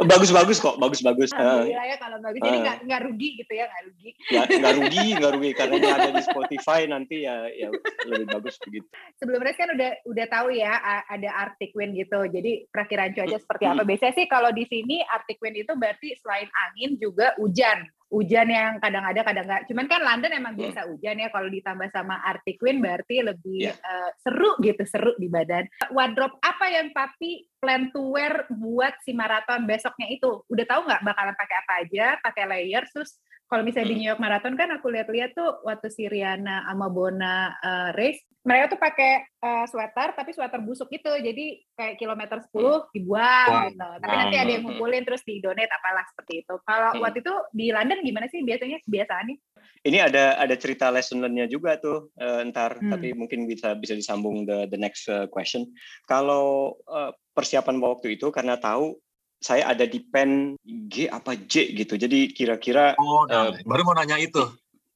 [0.00, 1.30] Bagus-bagus kok, bagus-bagus.
[1.36, 2.40] Alhamdulillah ya kalau bagus.
[2.40, 4.10] Jadi nggak nggak rugi gitu ya, nggak rugi.
[4.32, 7.68] Ya, nggak rugi, nggak rugi karena ini ada di Spotify nanti ya, ya
[8.08, 8.86] lebih bagus begitu.
[9.20, 10.72] Sebelum race kan udah udah tahu ya
[11.08, 12.20] ada Arctic Wind gitu.
[12.32, 13.82] Jadi perakiran cuaca seperti apa?
[13.84, 18.82] Biasanya sih kalau di sini Arctic Wind itu berarti selain angin juga hujan hujan yang
[18.82, 19.62] kadang ada kadang nggak.
[19.70, 20.60] Cuman kan London emang hmm.
[20.66, 21.28] biasa hujan ya.
[21.30, 23.76] Kalau ditambah sama Arctic Wind berarti lebih yeah.
[23.78, 23.86] Iya.
[23.86, 25.64] uh, seru gitu, seru di badan.
[25.94, 30.42] Wardrobe apa yang papi plan to wear buat si maraton besoknya itu?
[30.50, 32.06] Udah tahu nggak bakalan pakai apa aja?
[32.18, 33.16] Pakai layer, terus
[33.50, 34.00] kalau misalnya di hmm.
[34.00, 38.72] New York Marathon kan aku lihat-lihat tuh waktu si Riana sama Bona uh, race mereka
[38.72, 42.80] tuh pakai uh, sweater tapi sweater busuk gitu jadi kayak kilometer 10 hmm.
[42.94, 43.66] dibuang wow.
[43.68, 47.02] gitu tapi nanti ada yang ngumpulin terus di donate apalah seperti itu kalau hmm.
[47.02, 49.36] waktu itu di London gimana sih biasanya kebiasaannya
[49.84, 52.90] ini ada ada cerita lesson learn-nya juga tuh uh, ntar hmm.
[52.94, 55.68] tapi mungkin bisa bisa disambung the the next uh, question
[56.06, 58.96] kalau uh, persiapan waktu itu karena tahu
[59.40, 63.96] saya ada di pen G apa J gitu jadi kira-kira oh nah, uh, baru mau
[63.96, 64.44] nanya itu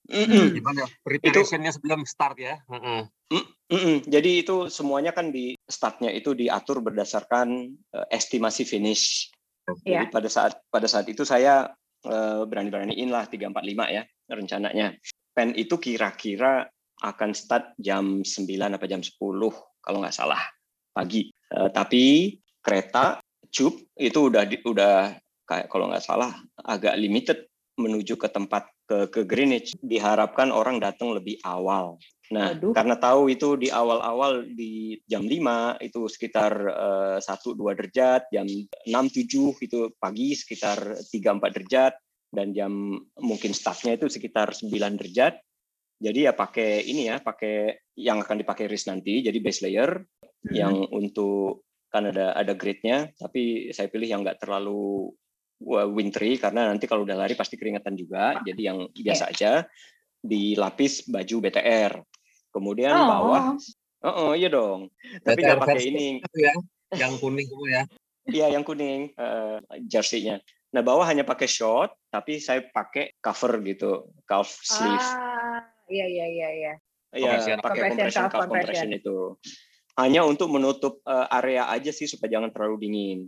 [0.05, 0.53] Mm-mm.
[0.53, 2.61] Gimana preparationnya sebelum start ya?
[2.69, 3.09] Mm-mm.
[3.73, 3.97] Mm-mm.
[4.05, 9.33] Jadi itu semuanya kan di startnya itu diatur berdasarkan uh, estimasi finish.
[9.89, 10.05] Yeah.
[10.05, 11.73] Jadi pada saat pada saat itu saya
[12.05, 14.93] uh, berani-beraniin lah 345 ya rencananya.
[15.33, 16.69] Pen itu kira-kira
[17.01, 19.17] akan start jam 9 apa jam 10
[19.81, 20.41] kalau nggak salah
[20.93, 21.33] pagi.
[21.49, 23.25] Uh, tapi kereta
[23.55, 25.15] Cup itu udah udah
[25.47, 27.47] kayak kalau nggak salah agak limited
[27.79, 31.97] menuju ke tempat ke ke Greenwich diharapkan orang datang lebih awal.
[32.33, 32.73] Nah, Aduh.
[32.73, 38.49] karena tahu itu di awal-awal di jam 5 itu sekitar uh, 1 2 derajat, jam
[38.49, 41.93] 6 7 itu pagi sekitar 3 4 derajat
[42.33, 45.37] dan jam mungkin staffnya itu sekitar 9 derajat.
[46.01, 50.53] Jadi ya pakai ini ya, pakai yang akan dipakai RIS nanti, jadi base layer hmm.
[50.53, 51.64] yang untuk
[51.95, 55.15] kan ada ada grade-nya, tapi saya pilih yang nggak terlalu
[55.95, 58.43] wintry karena nanti kalau udah lari pasti keringetan juga.
[58.43, 59.63] Jadi yang biasa aja
[60.19, 61.93] dilapis baju BTR.
[62.51, 63.07] Kemudian oh.
[63.07, 63.45] bawah
[64.05, 64.93] Oh, oh iya dong.
[65.25, 66.21] Tapi nggak pakai ini.
[66.37, 66.53] Ya,
[67.01, 67.83] yang kuning itu ya.
[68.29, 70.45] Iya, yang kuning uh, jersey-nya.
[70.77, 75.01] Nah, bawah hanya pakai short, tapi saya pakai cover gitu, calf sleeve.
[75.01, 76.73] Ah, iya iya iya iya.
[77.15, 79.19] Iya, pakai compression, calf compression itu.
[79.95, 83.21] Hanya untuk menutup uh, area aja sih supaya jangan terlalu dingin.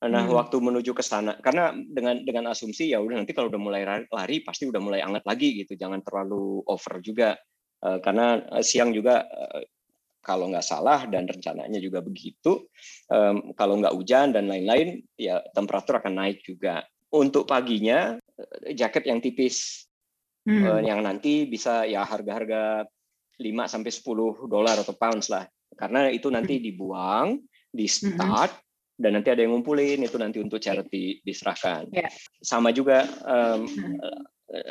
[0.00, 0.32] Nah, hmm.
[0.32, 4.40] waktu menuju ke sana, karena dengan dengan asumsi ya udah nanti kalau udah mulai lari
[4.40, 7.36] pasti udah mulai anget lagi gitu, jangan terlalu over juga.
[7.80, 9.60] Uh, karena eh, siang juga uh,
[10.24, 12.68] kalau nggak salah dan rencananya juga begitu,
[13.12, 16.80] um, kalau nggak hujan dan lain-lain, ya temperatur akan naik juga.
[17.12, 18.16] Untuk paginya
[18.72, 19.84] jaket yang tipis,
[20.48, 20.64] hmm.
[20.64, 22.88] uh, yang nanti bisa ya harga-harga
[23.36, 25.44] 5 sampai 10 dolar atau pounds lah,
[25.78, 26.64] karena itu nanti hmm.
[26.64, 27.28] dibuang,
[27.70, 27.94] di hmm.
[27.94, 28.52] start.
[28.54, 28.68] Hmm
[29.00, 31.88] dan nanti ada yang ngumpulin itu nanti untuk charity diserahkan.
[31.88, 32.12] Yeah.
[32.44, 33.64] Sama juga um,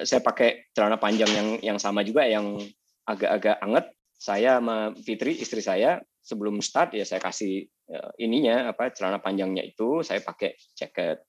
[0.05, 2.61] saya pakai celana panjang yang yang sama juga yang
[3.09, 3.85] agak-agak anget.
[4.19, 9.65] Saya sama Fitri istri saya sebelum start ya saya kasih uh, ininya apa celana panjangnya
[9.65, 11.25] itu saya pakai jaket.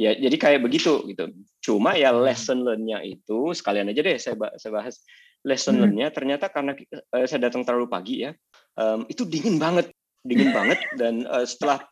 [0.00, 1.28] Ya jadi kayak begitu gitu.
[1.60, 5.04] Cuma ya lesson learn-nya itu sekalian aja deh saya saya bahas
[5.44, 6.72] lesson learn-nya ternyata karena
[7.12, 8.32] uh, saya datang terlalu pagi ya
[8.80, 9.92] um, itu dingin banget
[10.24, 10.80] dingin banget.
[10.96, 11.84] Dan uh, setelah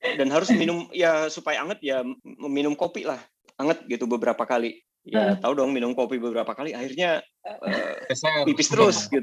[0.00, 2.06] dan harus minum ya supaya anget ya
[2.38, 3.18] minum kopi lah.
[3.58, 4.78] Anget gitu beberapa kali.
[5.06, 5.38] Ya hmm.
[5.38, 9.22] tahu dong minum kopi beberapa kali akhirnya uh, pipis terus gitu.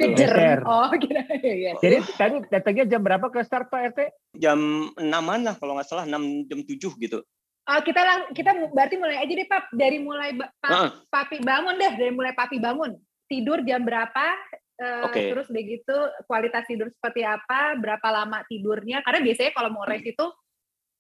[0.64, 1.12] Oh gitu
[1.44, 1.76] ya.
[1.84, 4.00] jadi tadi datangnya jam berapa ke start pak rt?
[4.40, 7.20] Jam enaman lah kalau nggak salah enam jam tujuh gitu.
[7.64, 9.72] Oh, kita lang kita berarti mulai aja deh Pap.
[9.72, 10.90] Dari mulai pa, uh.
[11.08, 12.96] papi bangun deh dari mulai papi bangun.
[13.28, 14.36] Tidur jam berapa
[14.82, 15.34] uh, okay.
[15.34, 20.26] terus begitu kualitas tidur seperti apa berapa lama tidurnya karena biasanya kalau mau race itu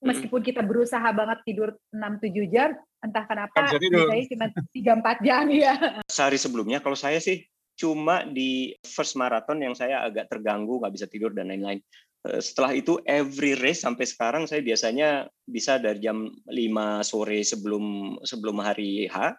[0.03, 5.73] meskipun kita berusaha banget tidur 6-7 jam, entah kenapa biasanya cuma 3-4 jam ya.
[6.05, 11.07] Sehari sebelumnya kalau saya sih cuma di first marathon yang saya agak terganggu, nggak bisa
[11.09, 11.81] tidur dan lain-lain.
[12.29, 18.15] Eh, setelah itu every race sampai sekarang saya biasanya bisa dari jam 5 sore sebelum
[18.21, 19.33] sebelum hari H,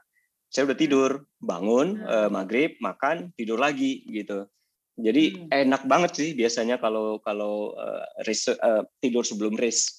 [0.55, 1.11] saya udah tidur,
[1.43, 2.07] bangun, hmm.
[2.07, 4.47] eh, maghrib, makan, tidur lagi gitu.
[4.95, 5.51] Jadi hmm.
[5.51, 9.99] enak banget sih biasanya kalau kalau uh, race, uh, tidur sebelum race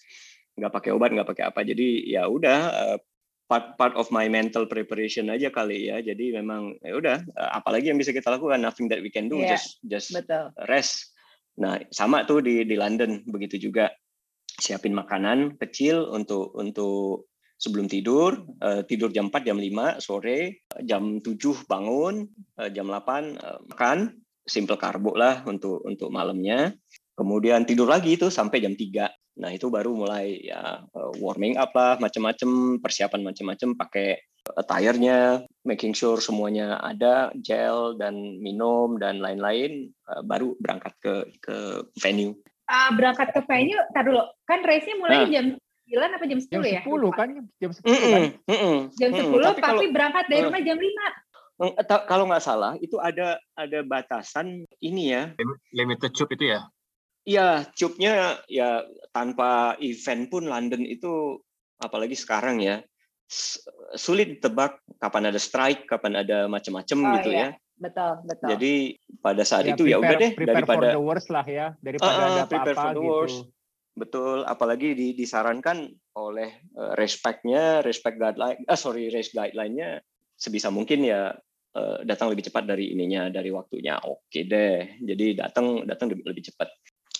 [0.55, 2.97] nggak pakai obat nggak pakai apa jadi ya udah uh,
[3.51, 7.91] part part of my mental preparation aja kali ya jadi memang ya udah uh, apalagi
[7.91, 10.47] yang bisa kita lakukan nothing that we can do yeah, just just betul.
[10.71, 11.11] rest
[11.59, 13.91] nah sama tuh di di London begitu juga
[14.47, 21.23] siapin makanan kecil untuk untuk sebelum tidur uh, tidur jam 4 jam 5 sore jam
[21.23, 21.35] 7
[21.67, 22.27] bangun
[22.59, 26.75] uh, jam 8 uh, makan simple karbo lah untuk untuk malamnya
[27.15, 31.75] kemudian tidur lagi itu sampai jam 3 Nah itu baru mulai ya eh, warming up
[31.75, 34.15] lah, macam-macam persiapan macam-macam pakai
[34.45, 41.13] attire-nya, making sure semuanya ada, gel dan minum dan lain-lain, eh, baru berangkat ke
[41.43, 41.57] ke
[41.99, 42.35] venue.
[42.65, 45.29] Uh, berangkat ke venue, tar dulu, kan race-nya mulai nah.
[45.29, 45.45] jam
[45.85, 46.81] 9 apa jam 10 jam ya?
[46.81, 47.27] Jam 10 kan,
[47.61, 48.23] jam 10 mm -mm, kan.
[48.49, 49.41] Mm -mm, jam 10 mm -mm.
[49.41, 52.05] tapi, tapi kalau, berangkat dari rumah jam 5.
[52.09, 55.31] Kalau nggak salah itu ada ada batasan ini ya.
[55.71, 56.67] Limited cup itu ya?
[57.25, 61.41] Iya, cupnya ya tanpa event pun London itu
[61.81, 62.85] apalagi sekarang ya
[63.97, 67.41] sulit ditebak kapan ada strike, kapan ada macam-macam oh, gitu iya.
[67.41, 67.49] ya.
[67.75, 68.47] Betul, betul.
[68.55, 68.73] Jadi
[69.19, 72.27] pada saat ya, itu ya udah deh daripada for the worst lah ya, daripada uh,
[72.31, 73.03] ada apa-apa gitu.
[73.03, 73.39] Worst.
[73.95, 75.87] Betul, apalagi di, disarankan
[76.19, 80.03] oleh uh, respectnya, respect guideline, ah sorry, race guideline-nya
[80.35, 81.31] sebisa mungkin ya
[81.79, 83.95] uh, datang lebih cepat dari ininya, dari waktunya.
[84.03, 86.67] Oke deh, jadi datang datang lebih, lebih cepat.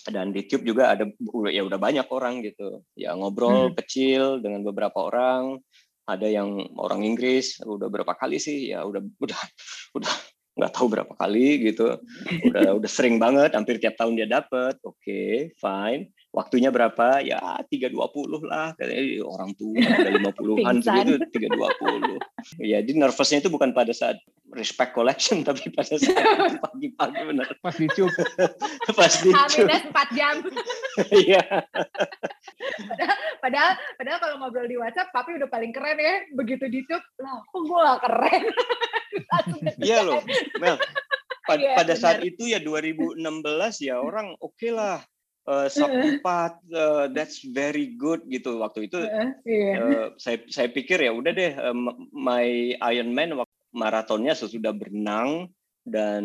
[0.06, 1.08] Dan di Tube juga ada
[1.50, 3.76] ya udah banyak orang gitu, ya ngobrol hmm.
[3.80, 5.58] kecil dengan beberapa orang,
[6.06, 9.40] ada yang orang Inggris udah berapa kali sih ya udah udah
[9.98, 10.14] udah
[10.56, 12.00] nggak tahu berapa kali gitu
[12.48, 17.24] udah udah sering banget hampir tiap tahun dia dapat oke okay, fine waktunya berapa?
[17.24, 17.40] Ya
[17.72, 19.24] tiga dua puluh lah katanya.
[19.24, 22.18] Orang tua ada lima puluhan segitu tiga dua puluh.
[22.60, 24.20] Ya jadi nervousnya itu bukan pada saat
[24.54, 28.12] respect collection tapi pada saat pagi-pagi benar pas dicup
[28.98, 30.44] pas dicup empat jam.
[31.10, 31.42] Iya.
[32.76, 36.14] Padahal, padahal padahal kalau ngobrol di WhatsApp papi udah paling keren ya.
[36.36, 38.42] Begitu dicup lah kok gue gak keren?
[39.80, 40.20] Iya loh
[40.60, 40.76] Mel.
[41.46, 43.22] Pada, yeah, pada saat itu ya 2016
[43.78, 44.98] ya orang oke okay lah
[45.46, 49.76] uh, sub 4 uh, that's very good gitu waktu itu uh, yeah.
[49.80, 51.76] uh, saya saya pikir ya udah deh uh,
[52.12, 53.38] my Ironman
[53.72, 55.50] maratonnya sesudah berenang
[55.86, 56.24] dan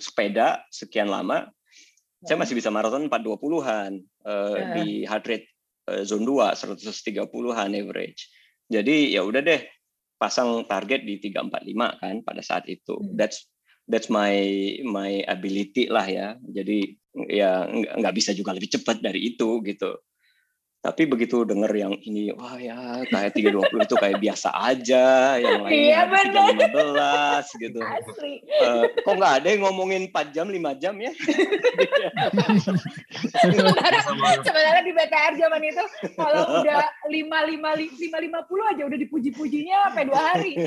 [0.00, 1.52] sepeda sekian lama
[2.20, 4.56] saya masih bisa maraton 420-an uh, uh.
[4.76, 5.48] di heart rate
[5.88, 8.28] uh, zone 2 130-an average.
[8.68, 9.64] Jadi ya udah deh
[10.20, 13.00] pasang target di 345 kan pada saat itu.
[13.00, 13.16] Hmm.
[13.16, 13.48] That's
[13.88, 14.36] that's my
[14.84, 16.36] my ability lah ya.
[16.44, 19.98] Jadi ya nggak bisa juga lebih cepat dari itu gitu.
[20.80, 26.08] Tapi begitu denger yang ini, wah ya kayak 320 itu kayak biasa aja, yang lainnya
[26.08, 27.80] iya, 315 gitu.
[28.00, 28.40] Asli.
[28.48, 31.12] Uh, kok nggak ada yang ngomongin 4 jam, 5 jam ya?
[33.44, 33.98] sementara,
[34.40, 35.84] sementara di BTR zaman itu,
[36.16, 40.64] kalau udah 5, 5, 5, 50 aja udah dipuji-pujinya sampai 2 hari.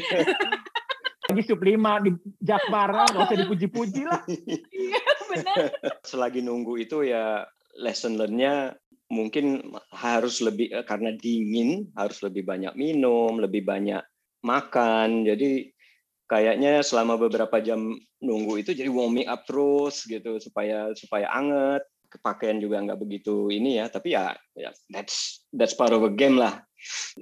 [1.24, 4.22] lagi sub 5 di Jakbar, nggak usah dipuji-puji lah.
[5.34, 5.66] Benar.
[6.10, 7.44] Selagi nunggu itu ya
[7.82, 8.78] lesson learn-nya
[9.10, 14.02] mungkin harus lebih eh, karena dingin harus lebih banyak minum, lebih banyak
[14.46, 15.26] makan.
[15.26, 15.70] Jadi
[16.26, 17.94] kayaknya selama beberapa jam
[18.24, 21.84] nunggu itu jadi warming up terus gitu supaya supaya anget.
[22.14, 26.38] Kepakaian juga nggak begitu ini ya, tapi ya, ya that's that's part of a game
[26.38, 26.62] lah.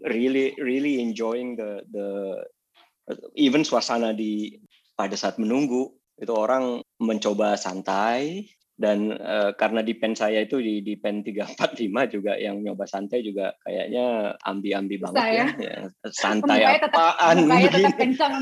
[0.04, 2.08] Really really enjoying the the
[3.39, 4.60] even suasana di
[5.00, 8.46] pada saat menunggu itu orang mencoba santai
[8.82, 11.86] dan uh, karena di pen saya itu di di pen 345
[12.18, 15.46] juga yang nyoba santai juga kayaknya ambi-ambi banget ya.
[15.62, 15.78] ya.
[16.10, 18.34] Santai mukanya apaan tetap,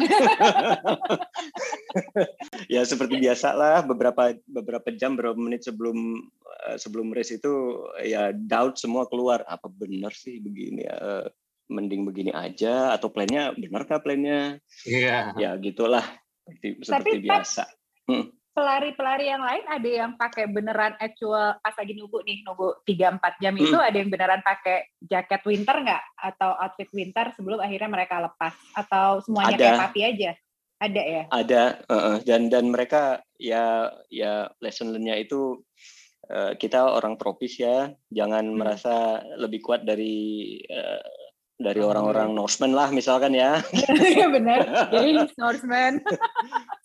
[2.74, 6.24] ya seperti biasa lah beberapa beberapa jam beberapa menit sebelum
[6.72, 11.28] uh, sebelum race itu ya doubt semua keluar apa benar sih begini ya
[11.70, 14.58] mending begini aja atau plannya benarkah plannya?
[14.88, 15.36] Iya.
[15.38, 15.54] Yeah.
[15.56, 16.02] Ya gitulah
[16.50, 17.64] seperti, seperti Tapi, biasa.
[18.10, 18.26] Hmm
[18.60, 23.40] pelari-pelari yang lain ada yang pakai beneran actual pas lagi nunggu nih nunggu tiga empat
[23.40, 23.88] jam itu hmm.
[23.88, 29.24] ada yang beneran pakai jaket winter nggak atau outfit winter sebelum akhirnya mereka lepas atau
[29.24, 29.64] semuanya ada.
[29.64, 30.32] kayak papi aja
[30.80, 35.64] ada ya ada uh, dan dan mereka ya ya lesson learn-nya itu
[36.28, 38.56] uh, kita orang tropis ya jangan hmm.
[38.60, 41.19] merasa lebih kuat dari uh,
[41.60, 43.60] dari orang-orang Norseman lah misalkan ya.
[44.10, 44.60] Iya benar.
[44.96, 46.00] Jadi Norseman.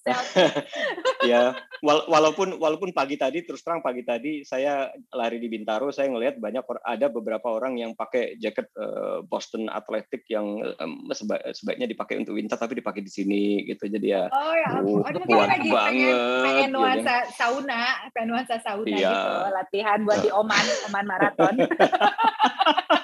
[1.31, 6.37] ya, walaupun walaupun pagi tadi terus terang pagi tadi saya lari di Bintaro saya ngelihat
[6.43, 12.21] banyak ada beberapa orang yang pakai jaket uh, Boston Athletic yang um, seba, sebaiknya dipakai
[12.21, 13.89] untuk winter tapi dipakai di sini gitu.
[13.89, 15.95] Jadi ya Oh ya, uh, oh, kuat lagi banget.
[15.95, 17.21] Pengen, pengen gitu nuansa ya.
[17.39, 19.09] sauna, pengen nuansa sauna iya.
[19.15, 21.55] gitu, latihan buat di Oman, Oman maraton.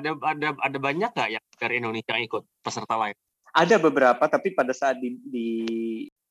[0.00, 3.16] ada ada ada banyak nggak yang dari Indonesia yang ikut peserta lain?
[3.50, 5.48] Ada beberapa, tapi pada saat di, di,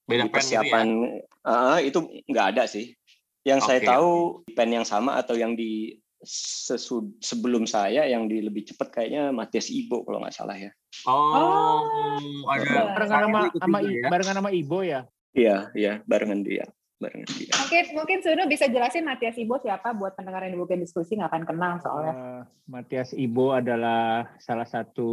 [0.07, 1.51] Beda di persiapan itu, ya?
[1.51, 1.99] uh, itu
[2.31, 2.95] nggak ada sih.
[3.43, 3.67] Yang okay.
[3.67, 8.91] saya tahu pen yang sama atau yang di sesud, sebelum saya yang di lebih cepat
[8.91, 10.71] kayaknya Matias Ibo kalau nggak salah ya.
[11.07, 14.07] Oh, oh ada barengan sama, sama ya?
[14.07, 15.03] barengan sama Ibo ya?
[15.35, 16.67] Iya, iya, barengan dia
[16.99, 17.51] barengan dia.
[17.55, 21.45] Mungkin mungkin Suno bisa jelasin Matias Ibo siapa buat pendengar yang bukan diskusi nggak akan
[21.47, 22.13] kenal soalnya.
[22.13, 25.09] Uh, Matias Ibo adalah salah satu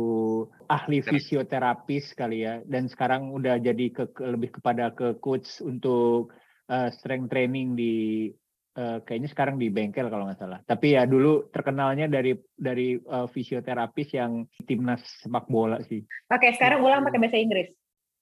[0.66, 6.34] ahli fisioterapis kali ya dan sekarang udah jadi ke, ke lebih kepada ke coach untuk
[6.68, 8.28] uh, strength training di
[8.76, 10.58] uh, kayaknya sekarang di bengkel kalau nggak salah.
[10.66, 16.02] Tapi ya dulu terkenalnya dari dari uh, fisioterapis yang timnas sepak bola sih.
[16.28, 17.70] Oke, sekarang ulang pakai bahasa Inggris.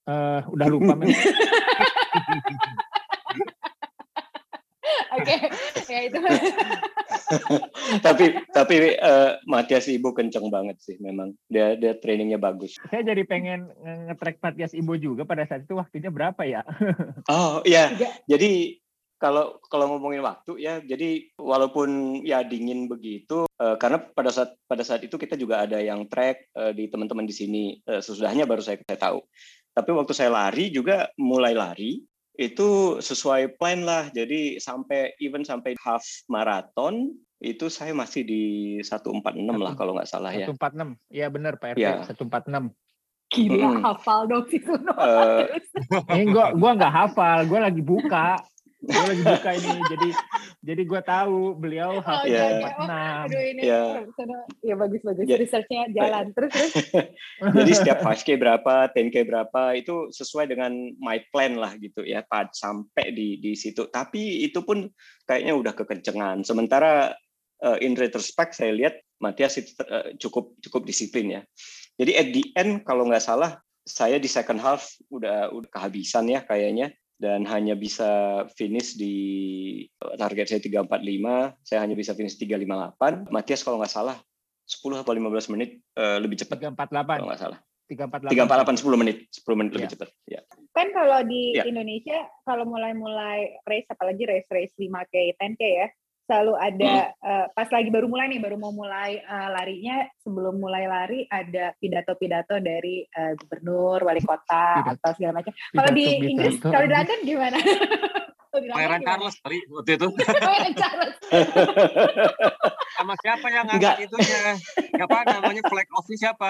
[0.05, 1.17] Uh, udah lupa memang.
[5.15, 5.35] Oke,
[5.89, 6.19] ya itu.
[8.05, 11.33] tapi tapi uh, Matias Ibu kenceng banget sih memang.
[11.47, 12.75] Dia dia trainingnya bagus.
[12.89, 13.71] Saya jadi pengen
[14.11, 16.61] nge-track Matias Ibu juga pada saat itu waktunya berapa ya?
[17.33, 17.91] oh iya.
[18.27, 18.81] Jadi
[19.15, 24.83] kalau kalau ngomongin waktu ya, jadi walaupun ya dingin begitu, uh, karena pada saat pada
[24.83, 28.61] saat itu kita juga ada yang track uh, di teman-teman di sini uh, sesudahnya baru
[28.61, 29.19] saya saya tahu.
[29.75, 31.99] Tapi waktu saya lari juga mulai lari
[32.35, 34.11] itu sesuai plan lah.
[34.11, 38.43] Jadi sampai even sampai half marathon itu saya masih di
[38.81, 39.21] 146
[39.59, 40.47] lah kalau nggak salah ya.
[40.49, 40.95] 146.
[41.11, 42.03] Iya benar Pak RT, ya.
[42.07, 42.71] 146.
[43.25, 43.81] Gila hmm.
[43.81, 45.49] hafal dong sih uh,
[46.13, 48.37] eh, gua gua nggak hafal, gua lagi buka
[48.85, 50.09] gue lagi buka ini jadi
[50.65, 52.73] jadi gue tahu beliau oh, ya.
[52.81, 53.29] enam
[53.61, 54.01] ya.
[54.65, 55.37] ya bagus bagus ya.
[55.37, 56.33] researchnya jalan.
[56.33, 56.73] Terus terus?
[57.57, 62.23] Jadi setiap 5k berapa 10k berapa itu sesuai dengan my plan lah gitu ya
[62.53, 63.87] sampai di di situ.
[63.89, 64.87] Tapi itu pun
[65.27, 66.41] kayaknya udah kekencengan.
[66.45, 67.13] Sementara
[67.63, 71.41] uh, in retrospect saya lihat Matias itu uh, cukup cukup disiplin ya.
[71.95, 76.41] Jadi at the end kalau nggak salah saya di second half udah udah kehabisan ya
[76.41, 79.15] kayaknya dan hanya bisa finish di
[80.19, 83.31] target saya 345, saya hanya bisa finish 358.
[83.31, 84.17] Matias kalau nggak salah
[84.67, 86.73] 10 atau 15 menit uh, lebih cepat.
[86.75, 87.21] 348.
[87.21, 87.59] Kalau nggak salah.
[87.85, 88.33] 348.
[88.33, 89.75] 348 10 menit, 10 menit ya.
[89.77, 90.09] lebih cepat.
[90.25, 90.41] Ya.
[90.73, 91.63] Kan kalau di ya.
[91.69, 95.87] Indonesia kalau mulai-mulai race apalagi race-race 5K, 10K ya,
[96.25, 100.89] selalu ada uh, pas lagi baru mulai nih baru mau mulai uh, larinya sebelum mulai
[100.89, 104.97] lari ada pidato-pidato dari uh, gubernur wali kota pidato.
[104.97, 105.53] atau segala macam.
[105.53, 107.57] Kalau di Inggris kalau di London gimana
[108.55, 110.07] Pangeran Charles kali waktu itu.
[110.81, 111.15] Charles.
[112.95, 114.55] Sama siapa yang ngangkat itunya?
[114.95, 116.49] Siapa namanya flag off-nya siapa?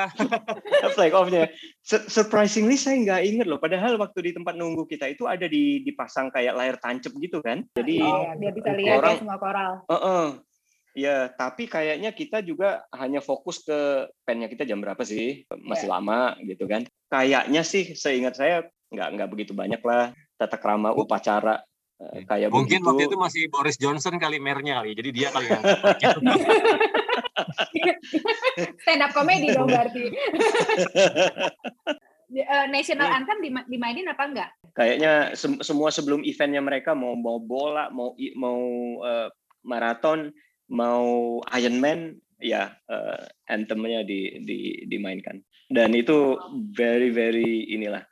[0.96, 1.50] flag off-nya.
[1.86, 3.58] Surprisingly saya nggak inget loh.
[3.58, 7.66] Padahal waktu di tempat nunggu kita itu ada di dipasang kayak layar tancap gitu kan.
[7.74, 9.72] Jadi oh, biar bisa lihat orang, ya semua koral.
[9.90, 10.26] Uh -uh.
[10.96, 15.44] Ya, tapi kayaknya kita juga hanya fokus ke pennya kita jam berapa sih?
[15.52, 15.96] Masih yeah.
[16.00, 16.88] lama gitu kan.
[17.12, 18.64] Kayaknya sih seingat saya
[18.96, 21.64] nggak nggak begitu banyak lah tata krama upacara
[21.96, 22.90] Eh, kayak mungkin begitu.
[22.92, 24.92] waktu itu masih Boris Johnson kali mernya kali.
[25.00, 25.64] Jadi dia kali yang
[28.84, 30.04] stand up comedy dong berarti.
[32.36, 33.16] Uh, national iya.
[33.22, 33.38] anthem
[33.70, 34.50] dimainin apa enggak?
[34.76, 38.60] Kayaknya se semua sebelum eventnya mereka mau mau bola mau mau
[39.00, 39.32] uh,
[39.64, 40.36] maraton
[40.68, 45.40] mau Ironman ya uh, anthemnya di, di dimainkan.
[45.72, 46.36] Dan itu
[46.76, 48.04] very very inilah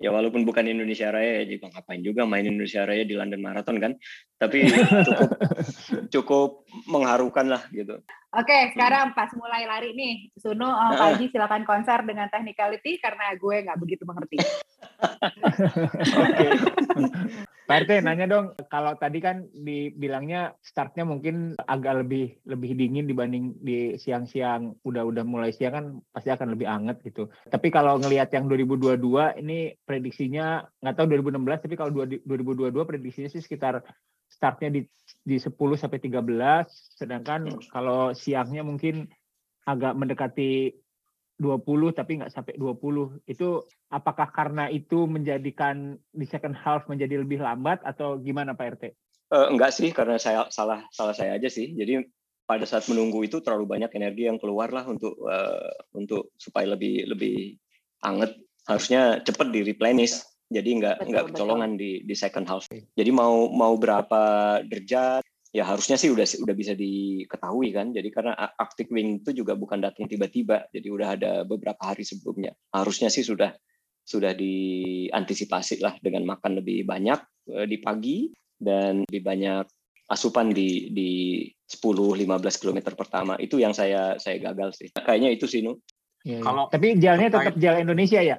[0.00, 3.76] ya walaupun bukan Indonesia Raya ya juga ngapain juga main Indonesia Raya di London Marathon
[3.76, 3.92] kan
[4.40, 4.64] tapi
[5.04, 5.30] cukup
[6.16, 6.50] cukup
[6.88, 8.00] mengharukan lah gitu.
[8.30, 13.34] Oke, sekarang pas mulai lari nih, Suno, uh, Pak Haji silakan konser dengan technicality karena
[13.34, 14.38] gue nggak begitu mengerti.
[16.22, 16.46] Oke.
[17.70, 23.54] Pak RT nanya dong, kalau tadi kan dibilangnya startnya mungkin agak lebih lebih dingin dibanding
[23.62, 27.30] di siang-siang, udah udah mulai siang kan pasti akan lebih anget gitu.
[27.46, 33.38] Tapi kalau ngelihat yang 2022 ini prediksinya nggak tahu 2016, tapi kalau 2022 prediksinya sih
[33.38, 33.86] sekitar
[34.26, 34.82] startnya di
[35.22, 37.70] di 10 sampai 13 sedangkan hmm.
[37.70, 39.10] kalau siangnya mungkin
[39.66, 40.74] agak mendekati
[41.40, 47.40] 20 tapi nggak sampai 20 itu apakah karena itu menjadikan di second half menjadi lebih
[47.40, 48.84] lambat atau gimana Pak RT?
[49.32, 51.72] Uh, enggak sih karena saya salah salah saya aja sih.
[51.72, 52.04] Jadi
[52.44, 57.08] pada saat menunggu itu terlalu banyak energi yang keluar lah untuk uh, untuk supaya lebih
[57.08, 57.56] lebih
[58.04, 58.36] anget.
[58.68, 60.20] Harusnya cepat di replenish.
[60.50, 62.66] Jadi nggak nggak kecolongan di di second half.
[62.68, 67.90] Jadi mau mau berapa derajat ya harusnya sih udah udah bisa diketahui kan.
[67.90, 72.54] Jadi karena Arctic Wing itu juga bukan datang tiba-tiba, jadi udah ada beberapa hari sebelumnya.
[72.70, 73.54] Harusnya sih sudah
[74.06, 77.20] sudah diantisipasi lah dengan makan lebih banyak
[77.54, 79.64] eh, di pagi dan lebih banyak
[80.10, 81.10] asupan di di
[81.70, 82.26] 10-15
[82.58, 84.88] km pertama itu yang saya saya gagal sih.
[84.90, 85.78] Kayaknya itu sih Nu.
[86.20, 88.36] Ya, Kalau tapi jalannya tetap jalan Indonesia ya?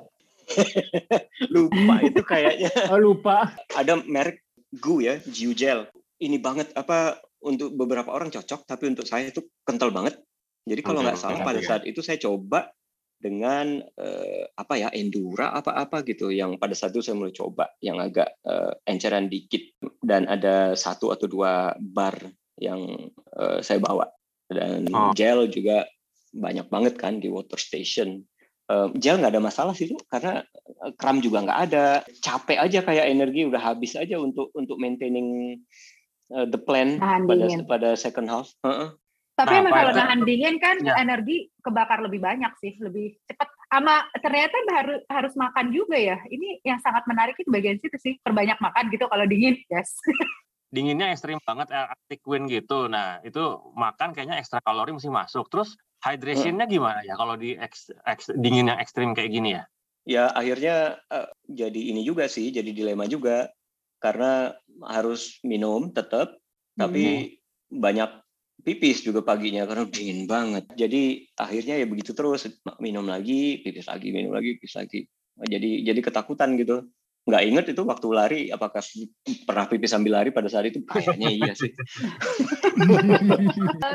[1.55, 2.70] lupa itu kayaknya.
[2.91, 3.55] Oh, lupa.
[3.74, 4.43] Ada merek
[4.78, 5.88] Gu ya, Jiu Gel.
[6.22, 10.22] Ini banget apa untuk beberapa orang cocok, tapi untuk saya itu kental banget.
[10.69, 12.69] Jadi kalau nggak salah pada saat itu saya coba
[13.22, 18.01] dengan uh, apa ya endura apa-apa gitu yang pada saat itu saya mulai coba yang
[18.01, 19.61] agak uh, enceran dikit
[20.01, 22.17] dan ada satu atau dua bar
[22.57, 22.82] yang
[23.38, 24.09] uh, saya bawa
[24.49, 25.13] dan oh.
[25.13, 25.86] gel juga
[26.34, 28.26] banyak banget kan di water station
[28.97, 30.47] gel nggak ada masalah sih tuh karena
[30.88, 35.59] eh, kram juga nggak ada capek aja kayak energi udah habis aja untuk untuk maintaining
[36.34, 37.67] uh, the plan nahan pada dingin.
[37.67, 38.89] pada second half uh -uh.
[39.36, 40.95] tapi nah, emang kalau nahan dingin kan ya.
[40.99, 46.59] energi kebakar lebih banyak sih lebih cepat ama ternyata harus harus makan juga ya ini
[46.67, 49.95] yang sangat menarik itu bagian situ sih perbanyak makan gitu kalau dingin yes
[50.71, 52.88] dinginnya ekstrim banget Arctic wind gitu.
[52.88, 55.51] Nah, itu makan kayaknya ekstra kalori mesti masuk.
[55.51, 59.63] Terus hydrationnya gimana ya kalau di eks, eks, dingin yang ekstrim kayak gini ya?
[60.01, 63.53] Ya akhirnya uh, jadi ini juga sih, jadi dilema juga
[64.01, 64.57] karena
[64.89, 66.35] harus minum tetap,
[66.73, 67.77] tapi hmm.
[67.77, 68.09] banyak
[68.65, 70.65] pipis juga paginya karena dingin banget.
[70.73, 72.49] Jadi akhirnya ya begitu terus
[72.81, 75.05] minum lagi, pipis lagi, minum lagi, pipis lagi.
[75.41, 76.89] Jadi jadi ketakutan gitu
[77.22, 78.82] nggak inget itu waktu lari apakah
[79.45, 80.82] pernah pipis sambil lari pada saat itu?
[80.82, 81.69] Kayaknya iya sih.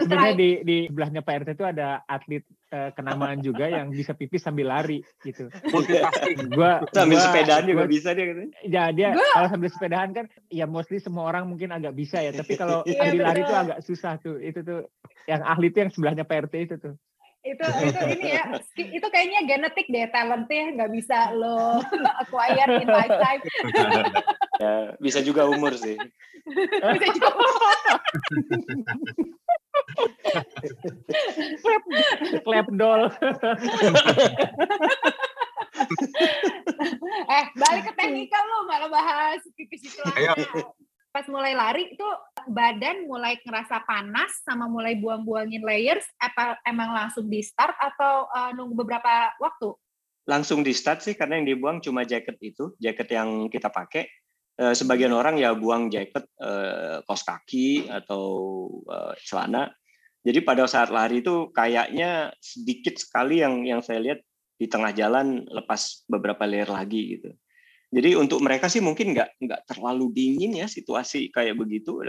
[0.06, 4.46] Sebenarnya di di sebelahnya Pak RT itu ada atlet uh, kenamaan juga yang bisa pipis
[4.46, 5.50] sambil lari gitu.
[6.54, 9.26] Gua sambil gua, sepedaan juga gua, bisa dia gitu ya dia gua.
[9.34, 13.10] kalau sambil sepedaan kan ya mostly semua orang mungkin agak bisa ya tapi kalau iya,
[13.10, 14.38] sambil lari itu agak susah tuh.
[14.38, 14.86] Itu tuh
[15.26, 16.94] yang ahli itu yang sebelahnya Pak RT itu tuh
[17.46, 18.44] itu itu ini ya
[18.76, 21.78] itu kayaknya genetik deh talentnya nggak bisa lo
[22.22, 23.42] acquire in lifetime.
[24.56, 26.00] Ya bisa juga umur sih.
[26.96, 27.28] Bisa juga
[32.40, 33.12] klep doll.
[37.28, 40.00] Eh balik ke teknikal lo malah bahas pipis itu
[41.16, 42.08] pas mulai lari itu
[42.44, 48.52] badan mulai ngerasa panas sama mulai buang-buangin layers apa emang langsung di start atau uh,
[48.52, 49.72] nunggu beberapa waktu?
[50.28, 54.04] Langsung di start sih karena yang dibuang cuma jaket itu, jaket yang kita pakai.
[54.60, 58.24] Uh, sebagian orang ya buang jaket uh, kos kaki atau
[58.84, 59.72] uh, celana.
[60.20, 64.20] Jadi pada saat lari itu kayaknya sedikit sekali yang yang saya lihat
[64.60, 67.32] di tengah jalan lepas beberapa layer lagi gitu.
[67.86, 72.02] Jadi untuk mereka sih mungkin nggak nggak terlalu dingin ya situasi kayak begitu.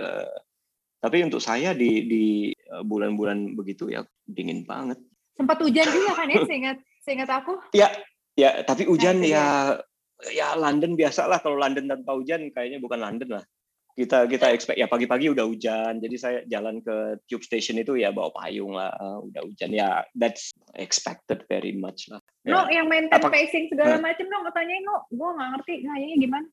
[0.98, 4.98] Tapi untuk saya di di eh, bulan-bulan begitu ya dingin banget.
[5.38, 7.54] Sempat hujan juga kan ya, seingat seingat aku.
[7.78, 7.94] Ya,
[8.34, 8.66] ya.
[8.66, 9.46] Tapi hujan nah, ya
[10.34, 13.46] ya London biasa lah kalau London tanpa hujan kayaknya bukan London lah
[13.98, 18.14] kita kita expect ya pagi-pagi udah hujan jadi saya jalan ke tube station itu ya
[18.14, 18.94] bawa payung lah
[19.26, 22.56] udah hujan ya that's expected very much lah ya.
[22.56, 26.48] no yang maintain Apa, pacing segala macam dong tanyain no gue nggak ngerti ngayanya gimana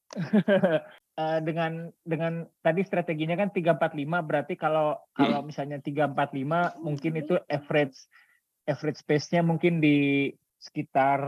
[1.16, 1.72] uh, dengan
[2.02, 5.14] dengan tadi strateginya kan 345 berarti kalau hmm.
[5.14, 7.98] kalau misalnya 345 mungkin itu average
[8.66, 10.28] average pace-nya mungkin di
[10.58, 11.20] sekitar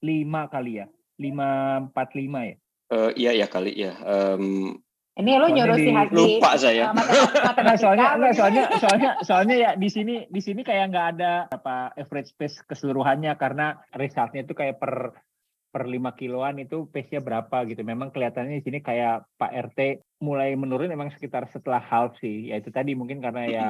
[0.00, 0.86] 5 kali ya
[1.20, 2.56] 545 ya
[2.88, 4.00] Uh, iya ya kali ya.
[4.00, 4.80] Um,
[5.18, 6.14] ini lo nyuruh si Haji.
[6.14, 6.94] Lupa saya.
[6.94, 11.90] nah, soalnya enggak soalnya soalnya soalnya ya di sini di sini kayak nggak ada apa
[11.98, 15.18] average pace keseluruhannya karena resultnya itu kayak per
[15.68, 17.84] per 5 kiloan itu pace-nya berapa gitu.
[17.84, 22.48] Memang kelihatannya di sini kayak Pak RT mulai menurun memang sekitar setelah half sih.
[22.48, 23.66] Ya itu tadi mungkin karena ya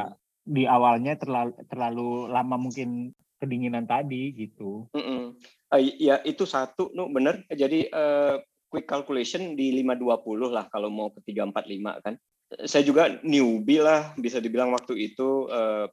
[0.47, 4.87] di awalnya terlalu terlalu lama mungkin kedinginan tadi gitu.
[4.95, 5.23] Mm -mm.
[5.69, 7.45] Uh, ya itu satu, nu bener.
[7.53, 12.15] Jadi uh, quick calculation di 520 lah kalau mau ke 345 kan.
[12.65, 15.87] Saya juga newbie lah bisa dibilang waktu itu eh,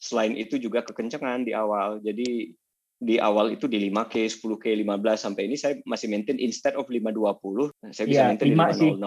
[0.00, 2.00] selain itu juga kekencengan di awal.
[2.00, 2.52] Jadi
[3.00, 7.72] di awal itu di 5K, 10K, 15 sampai ini saya masih maintain instead of 520
[7.96, 9.00] saya bisa ya, maintain 500.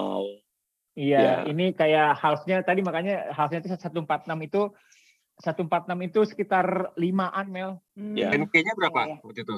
[0.94, 1.36] Iya, ya.
[1.50, 4.62] ini kayak halfnya tadi makanya halfnya itu 146 itu
[5.42, 7.82] 146 itu sekitar 5-an Mel.
[7.98, 8.14] Hmm.
[8.14, 8.30] Ya.
[8.30, 9.18] NK-nya berapa ya.
[9.26, 9.56] waktu itu?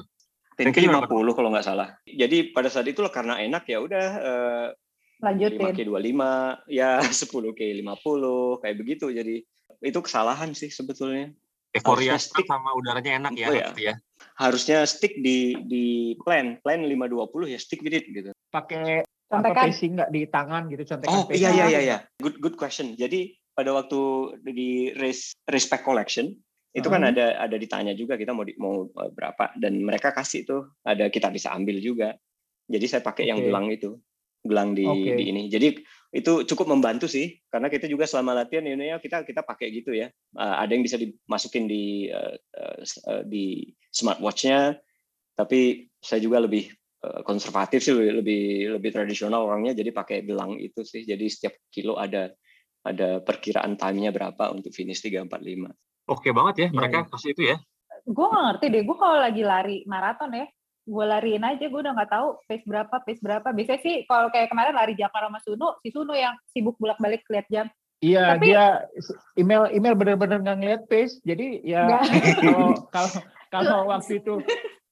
[0.56, 2.00] Tenki 50 kalau nggak salah.
[2.08, 4.66] Jadi pada saat itu karena enak ya udah uh,
[5.20, 6.90] lanjutin 5K 25 ya
[7.20, 9.06] 10K 50 kayak begitu.
[9.12, 9.44] Jadi
[9.84, 11.28] itu kesalahan sih sebetulnya.
[11.76, 13.68] Euforia stick sama udaranya enak ya, oh, ya.
[13.76, 13.94] ya.
[14.40, 18.32] Harusnya stick di di plan, plan 520 ya stick with it gitu.
[18.48, 21.98] Pakai apa pacing nggak di tangan gitu contekan Oh iya iya iya iya.
[22.16, 22.96] Good good question.
[22.96, 24.00] Jadi pada waktu
[24.40, 26.32] di race respect collection
[26.76, 29.56] itu kan ada ada ditanya juga kita mau di, mau e, berapa.
[29.56, 32.12] Dan mereka kasih tuh ada kita bisa ambil juga.
[32.68, 33.30] Jadi saya pakai okay.
[33.32, 33.96] yang gelang itu.
[34.44, 35.16] Gelang di, okay.
[35.16, 35.42] di ini.
[35.48, 35.80] Jadi
[36.12, 37.40] itu cukup membantu sih.
[37.48, 40.12] Karena kita juga selama latihan ini ya kita kita pakai gitu ya.
[40.36, 42.36] Uh, ada yang bisa dimasukin di uh,
[43.08, 44.76] uh, di smartwatchnya.
[45.32, 46.68] Tapi saya juga lebih
[47.08, 48.44] uh, konservatif sih lebih lebih,
[48.76, 49.72] lebih tradisional orangnya.
[49.72, 51.08] Jadi pakai gelang itu sih.
[51.08, 52.36] Jadi setiap kilo ada
[52.84, 57.10] ada perkiraan time-nya berapa untuk finish 345 Oke banget ya mereka ya.
[57.10, 57.56] kasih itu ya.
[58.06, 60.46] Gue gak ngerti deh, gue kalau lagi lari maraton ya,
[60.86, 63.48] gue lariin aja, gue udah gak tahu pace berapa, pace berapa.
[63.50, 67.46] Biasanya sih kalau kayak kemarin lari Jakarta sama Suno, si Suno yang sibuk bolak-balik lihat
[67.50, 67.66] jam.
[67.98, 68.86] Iya, Tapi, dia
[69.40, 71.96] email email bener-bener nggak ngeliat pace, jadi ya
[72.38, 73.10] kalau kalau
[73.54, 74.34] kalau waktu itu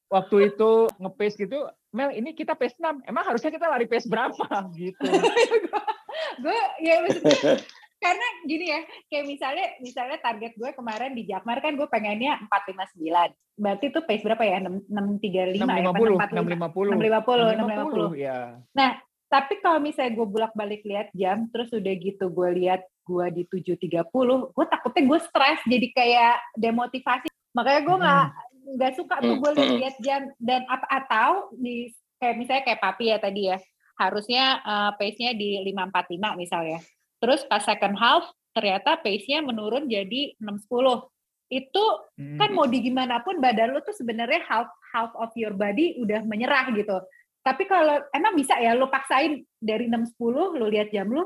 [0.09, 4.49] waktu itu ngepace gitu, Mel ini kita pace 6, emang harusnya kita lari pace berapa
[4.81, 5.05] gitu.
[6.43, 7.61] gue ya maksudnya
[8.05, 13.33] karena gini ya kayak misalnya misalnya target gue kemarin di Jakmar kan gue pengennya 459
[13.57, 18.39] berarti itu pace berapa ya 635 650 ya 650 650 650 650 ya
[18.77, 18.93] nah
[19.35, 24.07] Tapi kalau misalnya gue bolak-balik lihat jam, terus udah gitu gue lihat gue di 7.30,
[24.55, 27.27] gue takutnya gue stres jadi kayak demotivasi.
[27.51, 28.71] Makanya gue nggak hmm.
[28.79, 29.75] nggak suka tuh gue hmm.
[29.83, 31.91] lihat jam dan apa atau di
[32.23, 33.59] kayak misalnya kayak papi ya tadi ya
[33.99, 36.79] harusnya uh, pace-nya di 545 misalnya.
[37.25, 41.09] Terus pas second half ternyata pace-nya menurun jadi 610.
[41.49, 41.85] Itu
[42.21, 42.37] hmm.
[42.37, 46.21] kan mau di gimana pun badan lu tuh sebenarnya half half of your body udah
[46.29, 47.01] menyerah gitu.
[47.41, 51.25] Tapi kalau emang bisa ya lu paksain dari 610 lu lihat jam lu,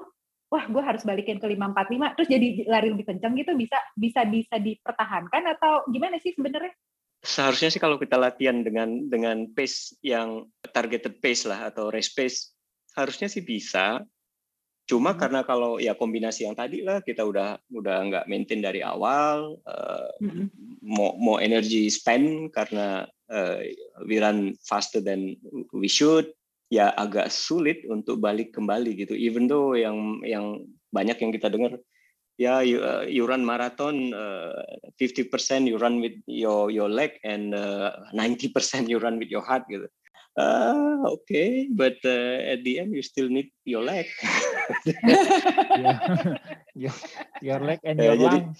[0.54, 4.56] wah gue harus balikin ke 545 terus jadi lari lebih kencang gitu bisa bisa bisa
[4.56, 6.70] dipertahankan atau gimana sih sebenarnya?
[7.18, 12.54] Seharusnya sih kalau kita latihan dengan dengan pace yang targeted pace lah atau race pace
[12.94, 14.02] harusnya sih bisa.
[14.88, 15.20] Cuma hmm.
[15.20, 20.08] karena kalau ya kombinasi yang tadi lah kita udah udah nggak maintain dari awal, uh,
[20.24, 20.48] hmm.
[20.80, 23.60] mau mau energy spend karena uh,
[24.08, 25.36] we run faster than
[25.76, 26.32] we should,
[26.72, 29.12] ya agak sulit untuk balik kembali gitu.
[29.12, 31.76] Even though yang yang banyak yang kita dengar
[32.40, 34.62] ya you, uh, you run marathon uh,
[34.96, 39.66] 50% you run with your your leg and uh, 90% you run with your heart
[39.66, 39.90] gitu
[40.38, 44.06] uh, okay, but uh, at the end you still need your leg.
[46.74, 46.94] yeah.
[47.42, 48.54] your, leg and your ya, lung.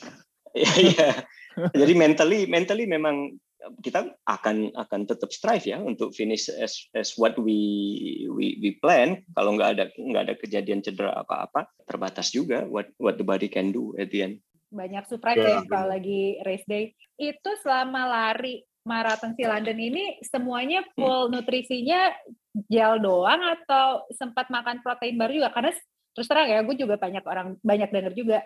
[0.53, 1.11] Jadi, ya,
[1.71, 3.39] jadi mentally mentally memang
[3.83, 7.59] kita akan akan tetap strive ya untuk finish as as what we
[8.31, 13.19] we we plan kalau nggak ada nggak ada kejadian cedera apa-apa terbatas juga what what
[13.19, 14.35] the body can do at the end
[14.71, 15.59] banyak surprise yeah.
[15.59, 20.91] ya kalau lagi race day itu selama lari maraton si London ini semuanya hmm.
[20.97, 22.09] full nutrisinya
[22.67, 25.77] gel doang atau sempat makan protein bar juga karena
[26.17, 28.39] terus terang ya gue juga banyak orang banyak denger juga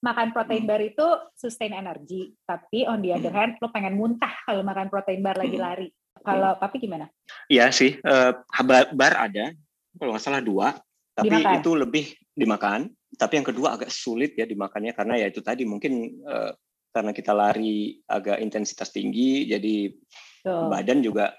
[0.00, 0.70] makan protein hmm.
[0.72, 3.38] bar itu sustain energi tapi on the other hmm.
[3.38, 5.88] hand lo pengen muntah kalau makan protein bar lagi lari
[6.20, 7.08] kalau tapi gimana?
[7.48, 8.32] Iya sih uh,
[8.96, 9.52] bar ada
[9.96, 10.76] kalau nggak salah dua
[11.16, 11.60] tapi dimakan.
[11.60, 12.80] itu lebih dimakan
[13.16, 16.52] tapi yang kedua agak sulit ya dimakannya karena ya itu tadi mungkin uh,
[16.90, 19.90] karena kita lari agak intensitas tinggi, jadi
[20.50, 20.68] oh.
[20.70, 21.34] badan juga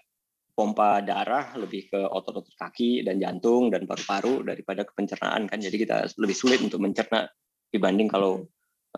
[0.52, 5.60] pompa darah lebih ke otot-otot kaki dan jantung dan paru-paru daripada ke pencernaan kan.
[5.60, 7.28] Jadi kita lebih sulit untuk mencerna
[7.72, 8.45] dibanding kalau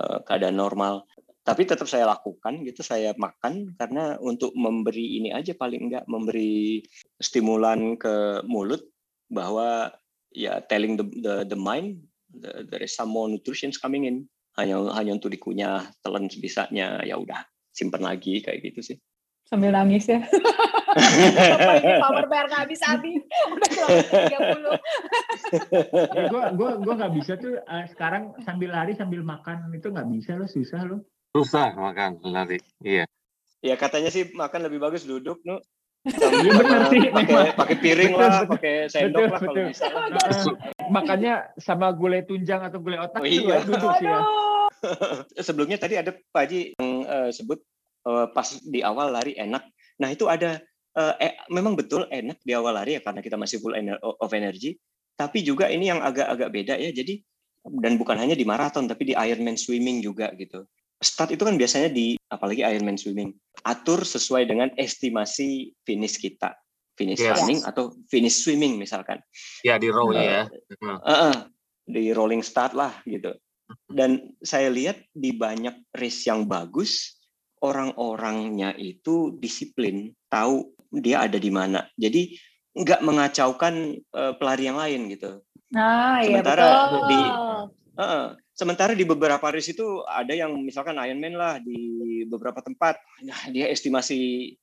[0.01, 1.05] uh, keadaan normal.
[1.43, 6.79] Tapi tetap saya lakukan gitu, saya makan karena untuk memberi ini aja paling enggak memberi
[7.19, 8.79] stimulan ke mulut
[9.27, 9.91] bahwa
[10.31, 11.99] ya telling the the, the mind
[12.31, 14.17] the, there is some more nutrition coming in
[14.57, 17.41] hanya hanya untuk dikunyah telan sebisanya ya udah
[17.73, 18.97] simpen lagi kayak gitu sih.
[19.43, 20.23] Sambil nangis ya.
[21.99, 23.21] Power bar nggak habis habis.
[23.49, 23.69] Udah
[24.07, 24.73] tiga puluh.
[26.31, 30.37] Gue gue gue nggak bisa tuh uh, sekarang sambil lari sambil makan itu nggak bisa
[30.37, 33.09] lo susah lo susah makan lari iya.
[33.63, 35.57] Ya katanya sih makan lebih bagus duduk nu.
[36.03, 36.99] Iya benar sih.
[37.09, 39.85] Pakai pakai piring betul, lah, pakai sendok betul, lah kalau bisa.
[40.93, 43.65] Makanya sama gulai tunjang atau gulai otak oh, iya.
[43.65, 44.21] duduk sih ya.
[45.47, 47.59] Sebelumnya tadi ada Pak Haji yang uh, sebut
[48.05, 49.65] uh, pas di awal lari enak.
[49.97, 50.61] Nah itu ada
[50.93, 54.29] uh, eh, memang betul enak di awal lari ya karena kita masih full ener of
[54.37, 54.77] energy.
[55.17, 56.93] Tapi juga ini yang agak-agak beda ya.
[56.93, 57.21] Jadi
[57.79, 60.67] dan bukan hanya di maraton tapi di Ironman swimming juga gitu.
[61.03, 63.33] Start itu kan biasanya di apalagi Ironman swimming
[63.63, 66.55] atur sesuai dengan estimasi finish kita
[66.93, 67.41] finish yes.
[67.41, 69.19] running atau finish swimming misalkan.
[69.65, 70.41] Ya di row uh, ya.
[70.81, 71.35] Uh, uh,
[71.85, 73.33] di rolling start lah gitu.
[73.89, 77.17] Dan saya lihat di banyak race yang bagus,
[77.63, 81.87] orang-orangnya itu disiplin, tahu dia ada di mana.
[81.97, 82.37] Jadi
[82.73, 85.41] nggak mengacaukan uh, pelari yang lain gitu.
[85.73, 87.01] Nah, sementara iya betul.
[87.09, 87.19] di
[87.97, 93.41] uh, sementara di beberapa race itu ada yang misalkan Ironman lah di beberapa tempat, nah,
[93.49, 94.53] dia estimasi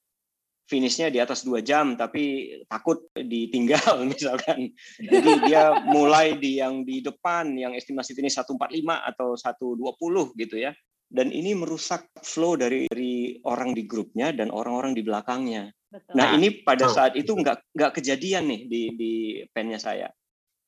[0.71, 4.71] finishnya di atas dua jam tapi takut ditinggal misalkan
[5.03, 8.55] jadi dia mulai di yang di depan yang estimasi finish 145
[8.87, 10.71] atau 120 gitu ya
[11.11, 16.15] dan ini merusak flow dari, dari orang di grupnya dan orang-orang di belakangnya Betul.
[16.15, 19.13] nah ini pada saat itu nggak nggak kejadian nih di di
[19.51, 20.07] pennya saya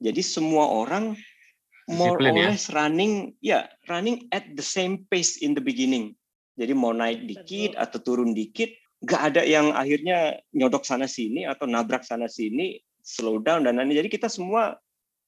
[0.03, 1.15] jadi semua orang
[1.87, 2.51] more or ya.
[2.51, 6.11] less running ya running at the same pace in the beginning
[6.59, 7.83] jadi mau naik dikit Betul.
[7.87, 13.43] atau turun dikit nggak ada yang akhirnya nyodok sana sini atau nabrak sana sini slow
[13.43, 14.79] down dan lain jadi kita semua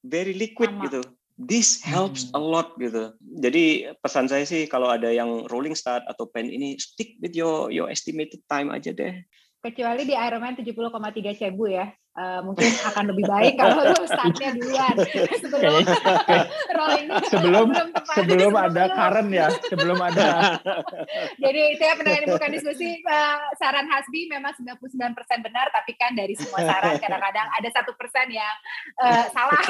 [0.06, 0.84] very liquid Sama.
[0.86, 1.02] gitu.
[1.34, 2.38] This helps hmm.
[2.38, 3.10] a lot gitu.
[3.18, 7.74] Jadi pesan saya sih kalau ada yang rolling start atau pen ini stick with your
[7.74, 9.18] your estimated time aja deh.
[9.58, 14.94] Kecuali di Ironman 70,3 cebu ya uh, mungkin akan lebih baik kalau lu startnya duluan.
[15.44, 15.82] Sebelum
[16.78, 17.08] rolling.
[17.30, 17.66] Sebelum
[18.14, 20.58] sebelum ada current ya sebelum ada.
[21.44, 26.34] Jadi itu ya pendengar bukan diskusi uh, saran Hasbi memang 99% benar tapi kan dari
[26.38, 28.54] semua saran kadang-kadang ada satu persen yang
[29.02, 29.62] uh, salah.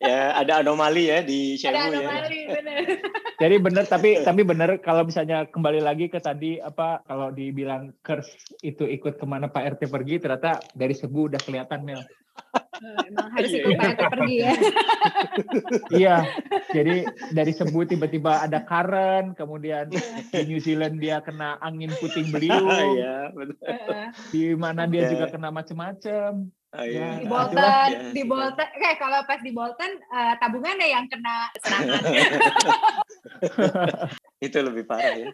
[0.00, 1.86] Ya ada anomali ya di Shewu ada ya.
[1.90, 2.48] anomali ya.
[2.60, 2.76] benar.
[3.38, 8.30] Jadi benar tapi tapi benar kalau misalnya kembali lagi ke tadi apa kalau dibilang curse
[8.62, 12.02] itu ikut ke mana Pak RT pergi ternyata dari sebu udah kelihatan kelihatan Mel.
[12.84, 14.52] Emang harus ikut Pak pergi ya.
[16.02, 16.16] iya,
[16.74, 22.66] jadi dari sebut tiba-tiba ada current, kemudian di New Zealand dia kena angin puting beliung.
[22.68, 23.78] Iya, betul.
[24.34, 26.50] Di mana dia juga kena macam-macam.
[26.74, 27.22] Oh, iya.
[27.22, 28.10] Di Bolton, ya.
[28.10, 32.02] di Bolton, kayak kalau pas di Bolton uh, tabungannya yang kena serangan.
[34.46, 35.30] itu lebih parah ya.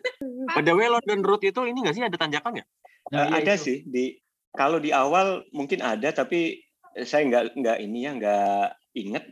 [0.52, 2.64] Pada way London Road itu ini nggak sih ada tanjakan ya?
[3.08, 3.64] Nah, uh, ada itu.
[3.64, 4.20] sih di
[4.54, 6.58] kalau di awal mungkin ada tapi
[7.06, 8.66] saya nggak nggak ini ya nggak
[8.98, 9.24] inget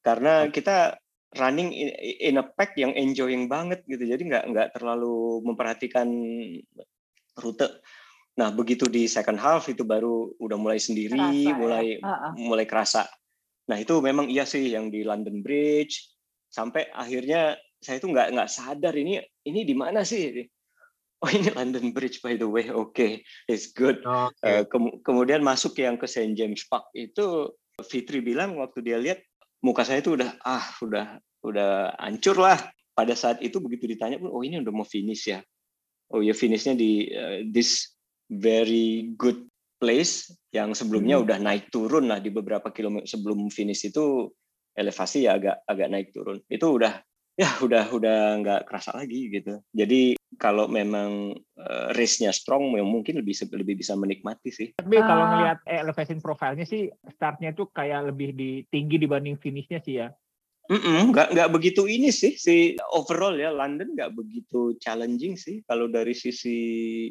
[0.00, 0.96] karena kita
[1.38, 6.08] running in, in a pack yang enjoying banget gitu jadi nggak nggak terlalu memperhatikan
[7.38, 7.68] rute
[8.38, 11.54] nah begitu di second half itu baru udah mulai sendiri kerasa, ya?
[11.54, 12.06] mulai ya?
[12.06, 12.32] uh -uh.
[12.38, 13.02] mulai kerasa
[13.66, 16.14] nah itu memang iya sih yang di London Bridge
[16.50, 20.46] sampai akhirnya saya itu nggak nggak sadar ini ini di mana sih
[21.20, 24.00] oh ini London Bridge by the way, oke, okay, it's good.
[24.00, 24.64] Okay.
[24.64, 27.52] Uh, ke kemudian masuk yang ke St James Park itu
[27.84, 29.20] Fitri bilang waktu dia lihat
[29.64, 32.58] muka saya itu udah ah udah udah hancur lah.
[32.90, 35.40] Pada saat itu begitu ditanya pun oh ini udah mau finish ya.
[36.12, 37.96] Oh ya finishnya di uh, this
[38.28, 39.48] very good
[39.80, 41.24] place yang sebelumnya hmm.
[41.24, 44.28] udah naik turun lah di beberapa kilometer sebelum finish itu
[44.76, 46.44] elevasi ya agak agak naik turun.
[46.52, 47.00] Itu udah
[47.40, 49.64] ya udah udah nggak kerasa lagi gitu.
[49.72, 54.68] Jadi kalau memang uh, race-nya strong, ya mungkin lebih lebih bisa menikmati sih.
[54.78, 59.34] Tapi uh, kalau ngelihat eh, elevation profile-nya sih, startnya tuh kayak lebih di, tinggi dibanding
[59.42, 60.08] finish-nya sih ya.
[60.70, 65.66] Mm -mm, nggak nggak begitu ini sih si overall ya London nggak begitu challenging sih
[65.66, 67.10] kalau dari sisi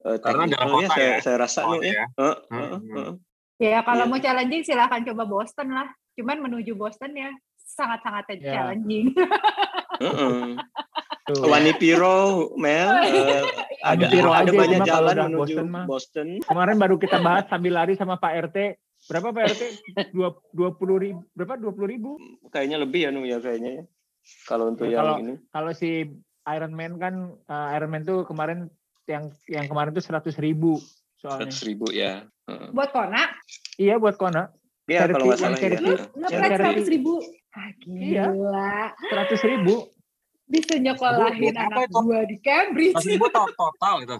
[0.00, 1.16] uh, karena dalam kota ya, saya, ya.
[1.20, 2.04] saya rasa nih ya.
[2.16, 3.12] Uh, uh, uh, uh.
[3.60, 4.12] Ya kalau yeah.
[4.16, 5.92] mau challenging silahkan coba Boston lah.
[6.16, 7.28] Cuman menuju Boston ya
[7.68, 8.64] sangat-sangat yeah.
[8.64, 9.12] challenging.
[10.00, 10.56] uh
[11.34, 11.50] -uh.
[11.50, 13.42] Wanipiro, Mel, uh,
[13.90, 16.28] ada, Piro ada aja banyak jalan menuju Boston, Boston.
[16.46, 18.58] Kemarin baru kita bahas sambil lari sama Pak RT.
[19.10, 19.62] Berapa Pak RT?
[20.14, 21.58] Dua dua puluh ribu, berapa?
[21.58, 22.10] Dua puluh ribu?
[22.50, 23.84] Kayaknya lebih ya, Nu ya kayaknya ya.
[24.46, 25.34] Kalau untuk ya, yang kalau, ini.
[25.54, 25.90] Kalau si
[26.46, 27.14] Iron Man kan,
[27.46, 28.70] uh, Iron Man tuh kemarin
[29.06, 30.82] yang yang kemarin tuh seratus ribu
[31.18, 31.50] soalnya.
[31.50, 32.26] Seratus ribu ya.
[32.50, 32.70] Uh.
[32.74, 33.22] Buat Kona?
[33.78, 34.50] Iya buat Kona.
[34.86, 35.78] Iya kalau nggak salah ya.
[36.54, 37.22] Seratus ribu.
[37.56, 38.28] Ah, iya.
[38.28, 38.78] gila.
[39.08, 39.74] Seratus ribu
[40.46, 41.98] bisa nyekolahin anak itu?
[42.02, 42.96] gua di Cambridge.
[42.96, 44.16] Mas ibu total gitu.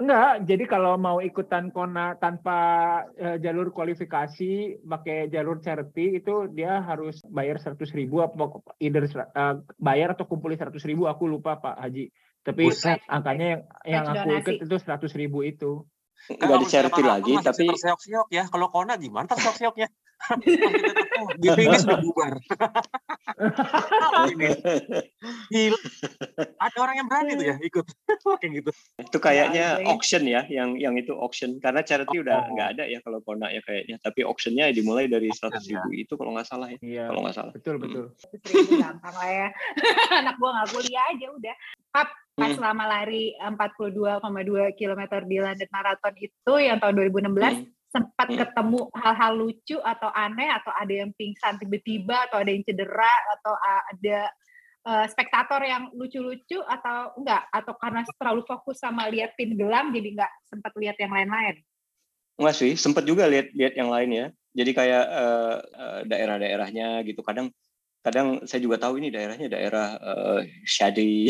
[0.00, 2.58] Enggak, jadi kalau mau ikutan Kona tanpa
[3.20, 9.04] uh, jalur kualifikasi, pakai jalur charity itu dia harus bayar seratus ribu, apa either
[9.36, 12.08] uh, bayar atau kumpulin seratus ribu, aku lupa Pak Haji.
[12.40, 13.04] Tapi Buset.
[13.12, 15.84] angkanya yang yang aku ikut itu seratus ribu itu.
[16.32, 18.48] Enggak di charity lagi, tapi terseok-seok ya.
[18.48, 19.88] Kalau Kona gimana terseok-seoknya?
[21.38, 22.32] di finish udah bubar.
[26.60, 27.86] Ada orang yang berani tuh ya ikut
[28.40, 28.70] kayak gitu.
[29.00, 32.52] Itu kayaknya auction ya, yang yang itu auction karena charity udah oh.
[32.56, 33.96] nggak ada ya kalau Kona ya kayaknya.
[34.00, 36.04] Tapi auctionnya dimulai dari seratus ribu ya.
[36.04, 36.78] itu kalau nggak salah ya.
[36.80, 37.04] Iya.
[37.12, 37.52] Kalau nggak salah.
[37.56, 38.04] Betul betul.
[38.44, 39.48] Seribu gampang lah ya.
[40.20, 41.54] Anak gua nggak kuliah aja udah.
[41.90, 42.06] Pap,
[42.38, 42.58] pas hmm.
[42.62, 48.38] selama lari 42,2 km di London Marathon itu yang tahun 2016 hmm sempat hmm.
[48.38, 53.54] ketemu hal-hal lucu atau aneh atau ada yang pingsan tiba-tiba atau ada yang cedera atau
[53.58, 54.18] ada
[54.86, 57.42] uh, spektator yang lucu-lucu atau enggak?
[57.50, 61.58] Atau karena terlalu fokus sama lihat pin gelam jadi enggak sempat lihat yang lain-lain?
[62.38, 64.26] Enggak sih sempat juga lihat lihat yang lain ya.
[64.50, 67.22] Jadi kayak uh, uh, daerah-daerahnya gitu.
[67.26, 67.50] Kadang
[68.00, 71.28] kadang saya juga tahu ini daerahnya daerah uh, shady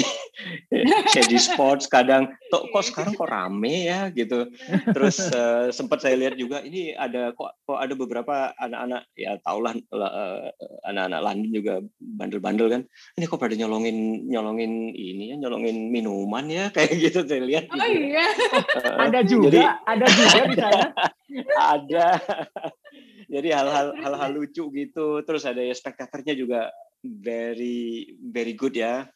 [1.13, 2.31] shady sports kadang.
[2.51, 4.47] Kok kok sekarang kok rame ya gitu.
[4.95, 9.75] Terus uh, sempat saya lihat juga ini ada kok kok ada beberapa anak-anak ya taulah
[9.91, 10.51] uh,
[10.87, 12.83] anak-anak London juga bandel-bandel kan.
[13.19, 17.89] Ini kok pada nyolongin nyolongin ini ya nyolongin minuman ya kayak gitu saya lihat oh
[17.91, 18.27] iya.
[18.79, 20.83] Uh, ada juga jadi, ada juga di sana.
[21.55, 22.19] Ada
[23.31, 25.23] jadi hal-hal hal-hal lucu gitu.
[25.23, 26.61] Terus ada ya spektatornya juga
[27.07, 29.07] very very good ya.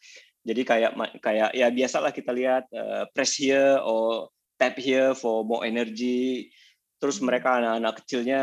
[0.45, 5.67] Jadi kayak kayak ya biasalah kita lihat uh, press here or tap here for more
[5.67, 6.47] energy.
[6.95, 7.27] Terus hmm.
[7.27, 8.41] mereka anak-anak kecilnya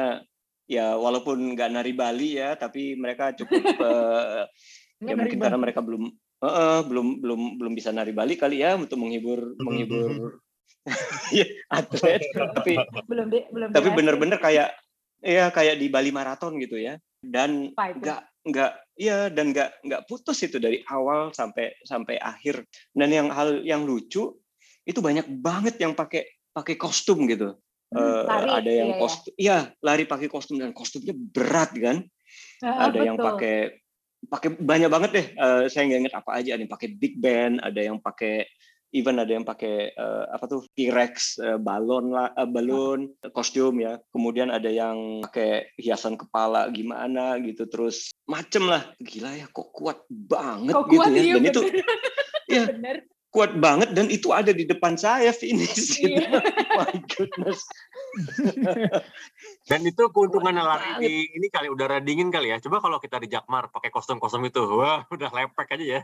[0.68, 4.44] ya walaupun nggak nari Bali ya tapi mereka cukup uh,
[5.08, 6.06] ya mungkin karena mereka belum
[6.40, 10.40] uh, uh, belum belum belum bisa nari Bali kali ya untuk menghibur menghibur
[11.32, 11.46] ya,
[11.80, 12.22] atlet.
[12.34, 12.76] Tapi
[13.08, 14.74] belum belum tapi bener-bener kayak
[15.22, 16.98] Iya kayak di Bali Marathon gitu ya.
[17.22, 22.66] Dan nggak nggak iya dan nggak nggak putus itu dari awal sampai sampai akhir.
[22.90, 24.34] Dan yang hal yang lucu
[24.82, 27.54] itu banyak banget yang pakai pakai kostum gitu.
[27.92, 29.02] Hmm, uh, ada yang iya, iya.
[29.04, 32.02] kostum, iya lari pakai kostum dan kostumnya berat kan.
[32.64, 33.06] Uh, ada betul.
[33.06, 33.56] yang pakai
[34.26, 35.26] pakai banyak banget deh.
[35.38, 36.50] Uh, saya nggak inget apa aja.
[36.56, 38.48] Ada yang pakai big band, ada yang pakai
[38.92, 43.98] even ada yang pakai uh, apa tuh T-Rex uh, balon lah uh, balon kostum ya
[44.12, 50.04] kemudian ada yang pakai hiasan kepala gimana gitu terus macem lah gila ya kok kuat
[50.08, 51.50] banget kok gitu kuat, ya iya, dan bener.
[51.52, 51.62] itu
[52.52, 52.96] ya bener.
[53.32, 56.20] kuat banget dan itu ada di depan saya finish gitu.
[56.20, 56.44] Iya.
[56.78, 57.64] my goodness
[59.72, 63.32] dan itu keuntungan lari di ini kali udara dingin kali ya coba kalau kita di
[63.32, 66.02] Jakmar pakai kostum-kostum itu wah udah lepek aja ya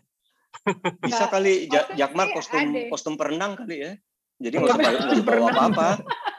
[1.04, 2.88] bisa nah, kali Jakmar kostum ade.
[2.92, 3.92] kostum perenang kali ya.
[4.38, 5.88] Jadi nggak usah bawa apa-apa.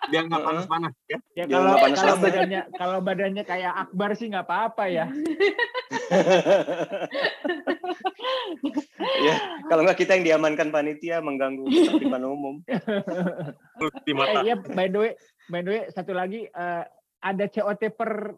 [0.10, 1.18] Biar nggak panas-panas ya.
[1.36, 5.06] Ya kalau, panas kalau badannya kalau badannya kayak Akbar sih nggak apa-apa ya.
[9.28, 9.36] ya
[9.68, 12.64] kalau nggak kita yang diamankan panitia mengganggu ketertiban umum.
[12.66, 15.12] eh, ya by the way,
[15.52, 16.88] by the way satu lagi uh,
[17.20, 18.34] ada COT per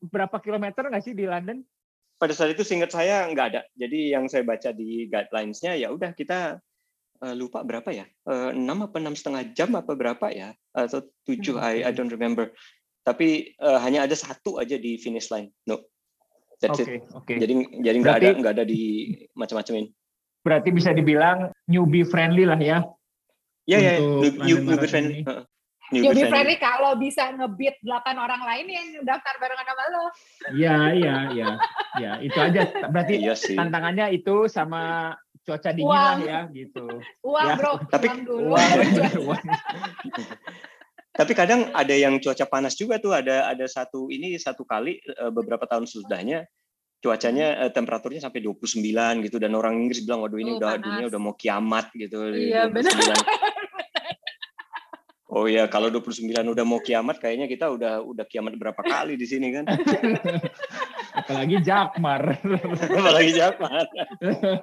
[0.00, 1.60] berapa kilometer nggak sih di London?
[2.16, 3.62] Pada saat itu singkat saya nggak ada.
[3.76, 6.60] Jadi yang saya baca di guidelines-nya ya udah kita
[7.20, 8.08] uh, lupa berapa ya?
[8.24, 10.56] Uh, apa enam setengah jam apa berapa ya?
[10.72, 11.60] Atau tujuh?
[11.60, 11.68] Hmm.
[11.68, 12.52] I I don't remember.
[13.06, 15.52] Tapi uh, hanya ada satu aja di finish line.
[15.68, 15.84] No.
[16.56, 17.12] That's okay, it.
[17.24, 17.36] Okay.
[17.36, 17.52] Jadi
[17.84, 19.92] jadi nggak ada nggak ada di macam-macamin.
[20.40, 22.80] Berarti bisa dibilang newbie friendly lah ya.
[23.68, 25.20] Ya ya, newbie friendly.
[25.26, 25.44] Uh,
[25.94, 30.04] Newbie friendly kalau bisa ngebit 8 orang lain yang daftar barengan sama lo.
[30.50, 31.50] Iya, iya, iya.
[31.96, 32.66] Ya, itu aja.
[32.90, 33.54] Berarti iya sih.
[33.54, 35.14] tantangannya itu sama
[35.46, 36.18] cuaca dingin uang.
[36.18, 36.86] lah ya gitu.
[37.22, 37.54] Uang, ya.
[37.54, 37.72] Bro.
[37.86, 38.54] Tapi dulu.
[38.54, 38.70] Uang,
[39.30, 39.44] uang.
[41.16, 43.16] Tapi kadang ada yang cuaca panas juga tuh.
[43.16, 46.44] Ada ada satu ini satu kali eh, beberapa tahun sesudahnya
[47.00, 48.82] cuacanya eh, temperaturnya sampai 29
[49.24, 50.84] gitu dan orang Inggris bilang waduh ini oh, udah panas.
[50.84, 52.18] dunia udah mau kiamat gitu.
[52.34, 53.16] Iya benar.
[55.36, 59.28] Oh iya, kalau 29 udah mau kiamat, kayaknya kita udah udah kiamat berapa kali di
[59.28, 59.68] sini kan?
[61.20, 62.40] Apalagi Jakmar.
[62.96, 63.84] Apalagi Jakmar.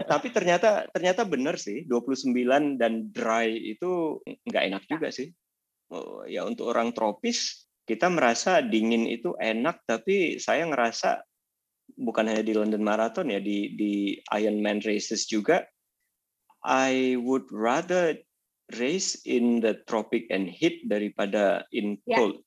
[0.10, 5.30] Tapi ternyata ternyata benar sih, 29 dan dry itu nggak enak juga sih.
[5.94, 11.22] Oh, ya untuk orang tropis kita merasa dingin itu enak, tapi saya ngerasa
[12.02, 15.62] bukan hanya di London Marathon ya, di di Ironman races juga,
[16.66, 18.18] I would rather
[18.78, 22.18] race in the tropic and heat daripada in ya.
[22.20, 22.42] cold.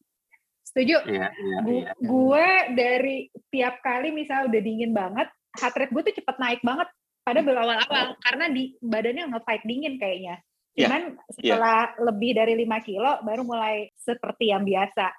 [0.67, 1.09] Setuju.
[1.09, 6.17] Ya, ya, ya, Gue dari tiap kali misalnya udah dingin banget, heart rate gue tuh
[6.21, 6.89] cepet naik banget
[7.27, 8.19] pada berawal-awal oh.
[8.23, 10.37] karena di badannya nge-fight dingin kayaknya.
[10.77, 11.33] Ya, Cuman yeah.
[11.33, 12.05] setelah yeah.
[12.05, 15.11] lebih dari 5 kilo baru mulai seperti yang biasa.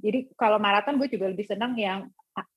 [0.00, 2.08] Jadi kalau maraton gue juga lebih senang yang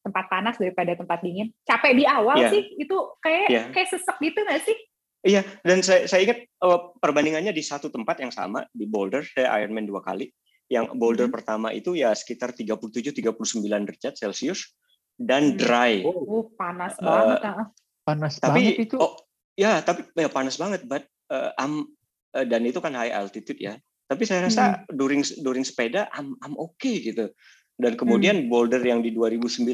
[0.05, 1.49] tempat panas daripada tempat dingin.
[1.65, 2.51] Capek di awal yeah.
[2.53, 3.65] sih itu kayak yeah.
[3.73, 4.77] kayak sesek gitu gak sih?
[5.23, 9.55] Iya, dan saya, saya ingat uh, perbandingannya di satu tempat yang sama di Boulder, saya
[9.63, 10.27] Ironman dua kali.
[10.67, 11.35] Yang Boulder hmm.
[11.35, 13.23] pertama itu ya sekitar 37-39
[13.63, 14.75] derajat Celcius
[15.15, 15.57] dan hmm.
[15.63, 16.03] dry.
[16.03, 17.39] Oh, oh panas uh, banget.
[17.39, 17.67] Ah.
[18.03, 18.95] Panas tapi, banget itu.
[18.99, 19.15] Oh,
[19.55, 21.87] ya, tapi ya panas banget, but uh, I'm,
[22.35, 23.79] uh, dan itu kan high altitude ya.
[24.11, 24.99] Tapi saya rasa hmm.
[24.99, 27.31] during during sepeda I'm, I'm okay gitu.
[27.79, 28.47] Dan kemudian hmm.
[28.51, 29.71] Boulder yang di 2019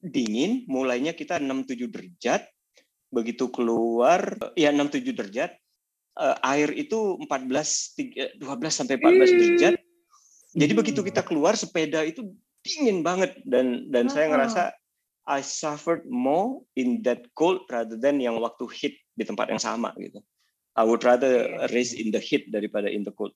[0.00, 2.46] dingin, mulainya kita 67 derajat,
[3.10, 5.50] begitu keluar ya 67 derajat
[6.16, 9.74] uh, air itu 14 12 sampai 14 derajat.
[10.50, 12.26] Jadi begitu kita keluar sepeda itu
[12.66, 14.74] dingin banget dan dan saya ngerasa
[15.30, 19.94] I suffered more in that cold rather than yang waktu hit di tempat yang sama
[20.02, 20.18] gitu.
[20.74, 23.34] I would rather race in the heat daripada in the cold.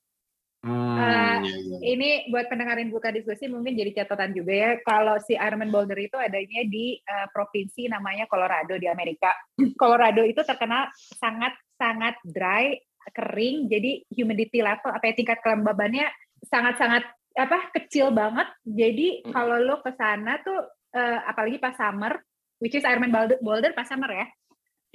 [0.65, 1.37] Hmm, uh,
[1.85, 4.71] Ini buat pendengarin buka diskusi mungkin jadi catatan juga ya.
[4.81, 9.29] Kalau si Ironman Boulder itu adanya di uh, provinsi namanya Colorado di Amerika.
[9.81, 10.89] Colorado itu terkenal
[11.21, 12.73] sangat sangat dry,
[13.13, 13.69] kering.
[13.69, 16.09] Jadi humidity level apa ya tingkat kelembabannya
[16.49, 17.05] sangat-sangat
[17.37, 18.49] apa kecil banget.
[18.65, 19.37] Jadi hmm.
[19.37, 20.65] kalau lo ke sana tuh
[20.97, 22.17] uh, apalagi pas summer,
[22.57, 24.25] which is Ironman Boulder, Boulder pas summer ya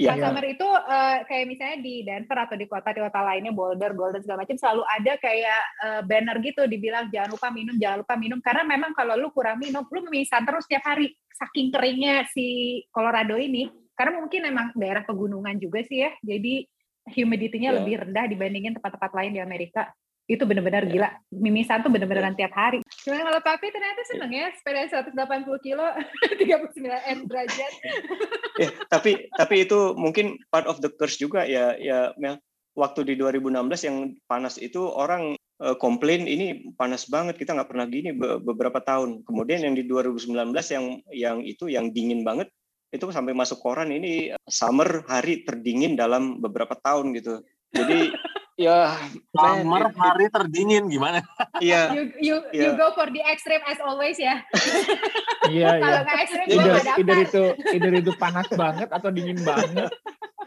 [0.01, 0.17] Yeah.
[0.17, 4.25] Customer itu uh, kayak misalnya di Denver atau di kota di kota lainnya Boulder, Golden
[4.25, 8.41] segala macam selalu ada kayak uh, banner gitu dibilang jangan lupa minum, jangan lupa minum
[8.41, 13.37] karena memang kalau lu kurang minum, lu mimisan terus setiap hari saking keringnya si Colorado
[13.37, 13.69] ini.
[13.93, 16.65] Karena mungkin memang daerah pegunungan juga sih ya, jadi
[17.05, 17.79] humidity-nya yeah.
[17.85, 19.93] lebih rendah dibandingin tempat-tempat lain di Amerika
[20.31, 20.93] itu benar-benar yeah.
[20.95, 21.09] gila.
[21.35, 22.39] Mimisan tuh benar-benar yeah.
[22.39, 22.79] tiap hari.
[23.03, 24.47] Cuma kalau papi ternyata seneng yeah.
[24.55, 25.87] ya sepeda 180 kilo
[26.39, 27.73] 39 N derajat.
[28.63, 32.39] yeah, tapi tapi itu mungkin part of the curse juga ya ya Mel.
[32.79, 33.51] Waktu di 2016
[33.91, 39.27] yang panas itu orang uh, komplain ini panas banget kita nggak pernah gini beberapa tahun
[39.27, 42.47] kemudian yang di 2019 yang yang itu yang dingin banget
[42.95, 47.43] itu sampai masuk koran ini summer hari terdingin dalam beberapa tahun gitu
[47.75, 48.11] jadi
[48.61, 48.93] ya
[49.33, 51.25] summer man, hari terdingin gimana
[51.65, 52.69] iya you you, yeah.
[52.69, 54.45] you go for the extreme as always ya
[55.49, 56.47] iya iya kalau nggak ekstrim
[57.01, 59.89] either, itu either itu panas banget atau dingin banget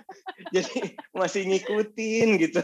[0.56, 2.62] jadi masih ngikutin gitu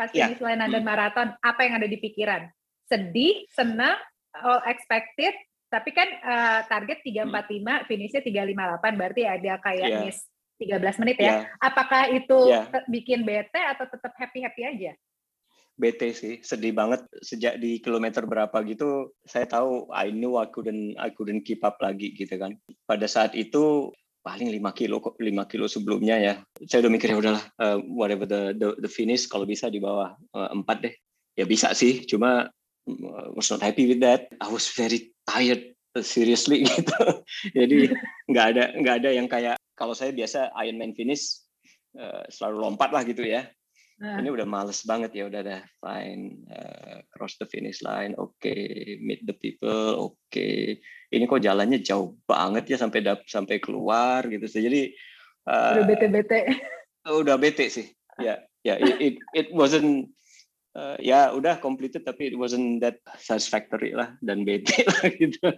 [0.00, 0.32] pas ya.
[0.32, 2.48] finish line London Marathon, apa yang ada di pikiran?
[2.88, 4.00] Sedih, senang,
[4.32, 5.36] all expected,
[5.68, 7.84] tapi kan uh, target 345, hmm.
[7.84, 10.00] finishnya 358, berarti ada kayak yeah.
[10.08, 10.24] miss
[10.60, 11.24] 13 menit ya.
[11.24, 11.42] Yeah.
[11.64, 12.68] Apakah itu yeah.
[12.92, 14.92] bikin bete atau tetap happy-happy aja?
[15.80, 21.00] bete sih sedih banget sejak di kilometer berapa gitu saya tahu I knew I couldn't
[21.00, 23.88] I couldn't keep up lagi gitu kan pada saat itu
[24.20, 26.34] paling 5 kilo 5 kilo sebelumnya ya
[26.68, 30.12] saya udah mikir ya udahlah uh, whatever the, the the finish kalau bisa di bawah
[30.36, 30.94] uh, eh, 4 deh
[31.40, 32.52] ya bisa sih cuma
[32.84, 35.72] uh, was not happy with that I was very tired
[36.04, 37.24] seriously gitu
[37.56, 37.96] jadi
[38.28, 41.40] nggak ada nggak ada yang kayak kalau saya biasa Ironman finish
[41.96, 43.48] uh, selalu lompat lah gitu ya
[44.00, 44.16] Nah.
[44.16, 48.96] Ini udah males banget ya udah dah fine uh, cross the finish line, oke okay.
[49.04, 50.16] meet the people, oke.
[50.32, 50.80] Okay.
[51.12, 54.48] Ini kok jalannya jauh banget ya sampai dap sampai keluar gitu.
[54.48, 54.96] Jadi
[55.44, 56.40] uh, udah bete-bete.
[57.04, 57.92] Udah bete sih.
[58.16, 60.08] Ya, ya it, it it wasn't
[60.76, 65.48] uh, ya udah completed tapi it wasn't that satisfactory lah dan bete lah gitu.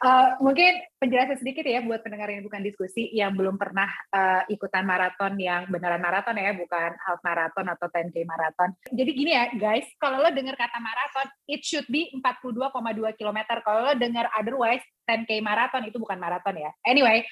[0.00, 4.84] uh, mungkin penjelasan sedikit ya buat pendengar yang bukan diskusi yang belum pernah uh, ikutan
[4.84, 8.70] maraton yang beneran maraton ya bukan half maraton atau 10k maraton.
[8.88, 13.38] Jadi gini ya guys, kalau lo dengar kata maraton it should be 42,2 km.
[13.64, 16.70] Kalau lo dengar otherwise 10k maraton itu bukan maraton ya.
[16.86, 17.24] Anyway,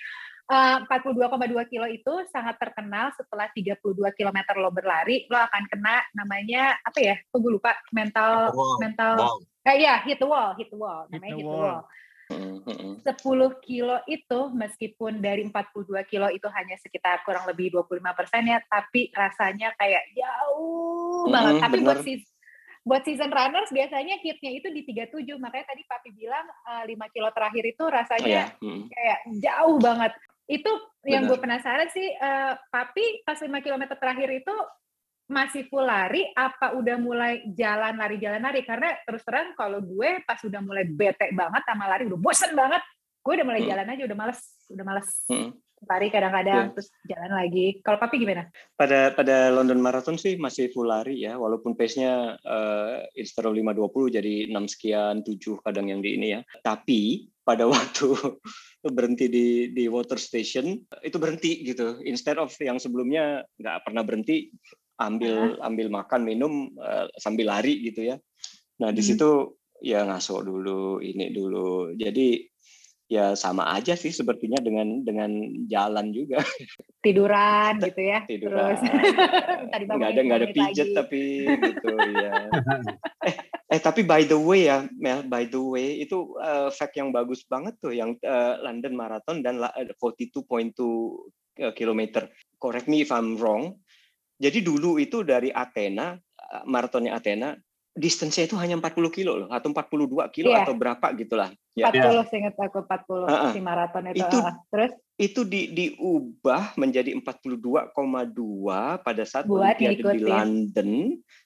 [0.49, 3.84] 42,2 kilo itu sangat terkenal setelah 32
[4.16, 7.16] km lo berlari, lo akan kena namanya apa ya?
[7.28, 9.68] Gue lupa mental mental wow.
[9.68, 11.61] eh ya hit the wall, hit the wall, namanya hit the wall.
[11.61, 11.96] Hit the wall.
[12.28, 18.61] 10 kilo itu meskipun dari 42 kilo itu hanya sekitar kurang lebih 25 persen ya,
[18.68, 21.57] tapi rasanya kayak jauh banget.
[21.57, 21.86] Mm, tapi bener.
[21.88, 22.28] buat season,
[22.84, 27.14] buat season runners biasanya hitnya itu di 37, makanya tadi Papi bilang uh, eh, 5
[27.16, 28.76] kilo terakhir itu rasanya oh, yeah.
[28.76, 28.82] mm.
[28.92, 30.12] kayak jauh banget
[30.49, 30.72] itu
[31.05, 34.55] yang gue penasaran sih uh, papi pas 5 km terakhir itu
[35.28, 40.24] masih full lari apa udah mulai jalan lari jalan lari karena terus terang kalau gue
[40.24, 42.80] pas udah mulai bete banget sama lari udah bosen banget
[43.20, 43.68] gue udah mulai hmm.
[43.68, 44.40] jalan aja udah males
[44.72, 45.51] udah males hmm.
[45.87, 46.74] Lari kadang-kadang yeah.
[46.74, 51.39] terus jalan lagi kalau papi gimana pada pada London Marathon sih masih full lari ya
[51.39, 56.41] walaupun pace-nya uh, instead of 520 jadi 6 sekian 7 kadang yang di ini ya
[56.66, 58.11] tapi pada waktu
[58.83, 64.51] berhenti di di water station itu berhenti gitu instead of yang sebelumnya nggak pernah berhenti
[64.99, 65.66] ambil uh.
[65.66, 68.16] ambil makan minum uh, sambil lari gitu ya
[68.79, 69.09] nah di hmm.
[69.14, 69.31] situ
[69.79, 72.43] ya ngaso dulu ini dulu jadi
[73.09, 75.33] ya sama aja sih sepertinya dengan dengan
[75.65, 76.45] jalan juga.
[77.05, 78.77] Tiduran gitu ya tiduran.
[78.77, 78.81] Terus,
[79.73, 82.53] tadi nggak ada nggak ada pijet tapi gitu ya
[83.29, 83.35] eh
[83.73, 87.49] eh tapi by the way ya Mel by the way itu uh, fact yang bagus
[87.49, 90.37] banget tuh yang uh, London Marathon dan 42.2
[91.75, 92.31] kilometer.
[92.61, 93.81] Correct me if I'm wrong.
[94.39, 96.15] Jadi dulu itu dari Athena
[96.71, 97.59] maratonnya Athena
[97.99, 100.62] distance-nya itu hanya 40 kilo loh atau 42 kilo yeah.
[100.62, 101.51] atau berapa gitulah.
[101.74, 101.90] Ya.
[101.90, 102.24] 40 yeah.
[102.30, 103.51] seingat aku 40 uh -uh.
[103.51, 104.22] si maraton itu.
[104.22, 104.38] Itu
[104.70, 107.99] terus itu di, diubah menjadi 42,2
[109.03, 110.90] pada saat Buat Olimpiade di London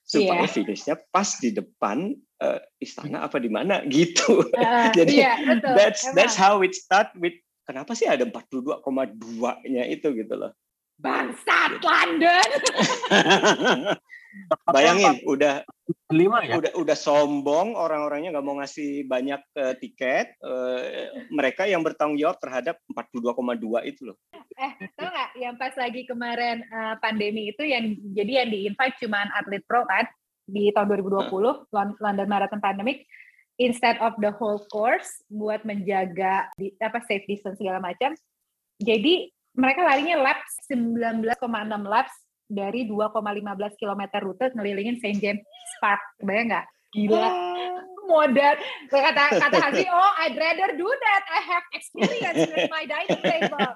[0.05, 0.53] supaya yeah.
[0.53, 2.13] finishnya pas di depan
[2.45, 4.45] uh, istana apa di mana gitu.
[4.53, 5.73] Uh, Jadi yeah, betul.
[5.73, 6.17] that's Emang.
[6.21, 7.35] that's how it start with
[7.65, 10.53] kenapa sih ada 42,2-nya itu gitu loh.
[11.01, 12.49] Bangsat London.
[14.69, 15.61] Bayangin, udah
[16.13, 16.57] lima ya.
[16.61, 20.37] Udah udah sombong orang-orangnya nggak mau ngasih banyak uh, tiket.
[20.41, 24.17] Uh, mereka yang bertanggung jawab terhadap 42,2 itu loh.
[24.57, 28.97] Eh, tau nggak yang pas lagi kemarin uh, pandemi itu yang jadi yang di invite
[29.01, 30.09] cuman atlet pro kan
[30.49, 31.57] di tahun 2020 huh?
[32.01, 33.05] London Marathon Pandemic
[33.61, 38.17] instead of the whole course buat menjaga di, apa safe distance segala macam.
[38.81, 41.29] Jadi mereka larinya laps 19,6
[41.85, 42.15] laps
[42.53, 45.19] dari 2,15 km rute ngelilingin St.
[45.19, 45.43] James
[45.81, 46.01] Park.
[46.21, 46.67] Bayang nggak?
[46.93, 47.29] Gila.
[48.03, 48.59] Modern.
[48.91, 51.23] Kata kata Haji, oh I'd rather do that.
[51.33, 53.71] I have experience with my dining table.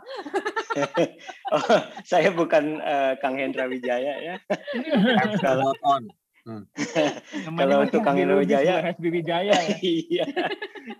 [1.57, 4.37] oh, saya bukan uh, Kang Hendra Wijaya ya.
[5.41, 5.73] kalau
[6.47, 6.63] Hmm.
[7.59, 9.77] Kalau untuk Kang Indra Wijaya, Wijaya ya.
[9.83, 10.27] iya.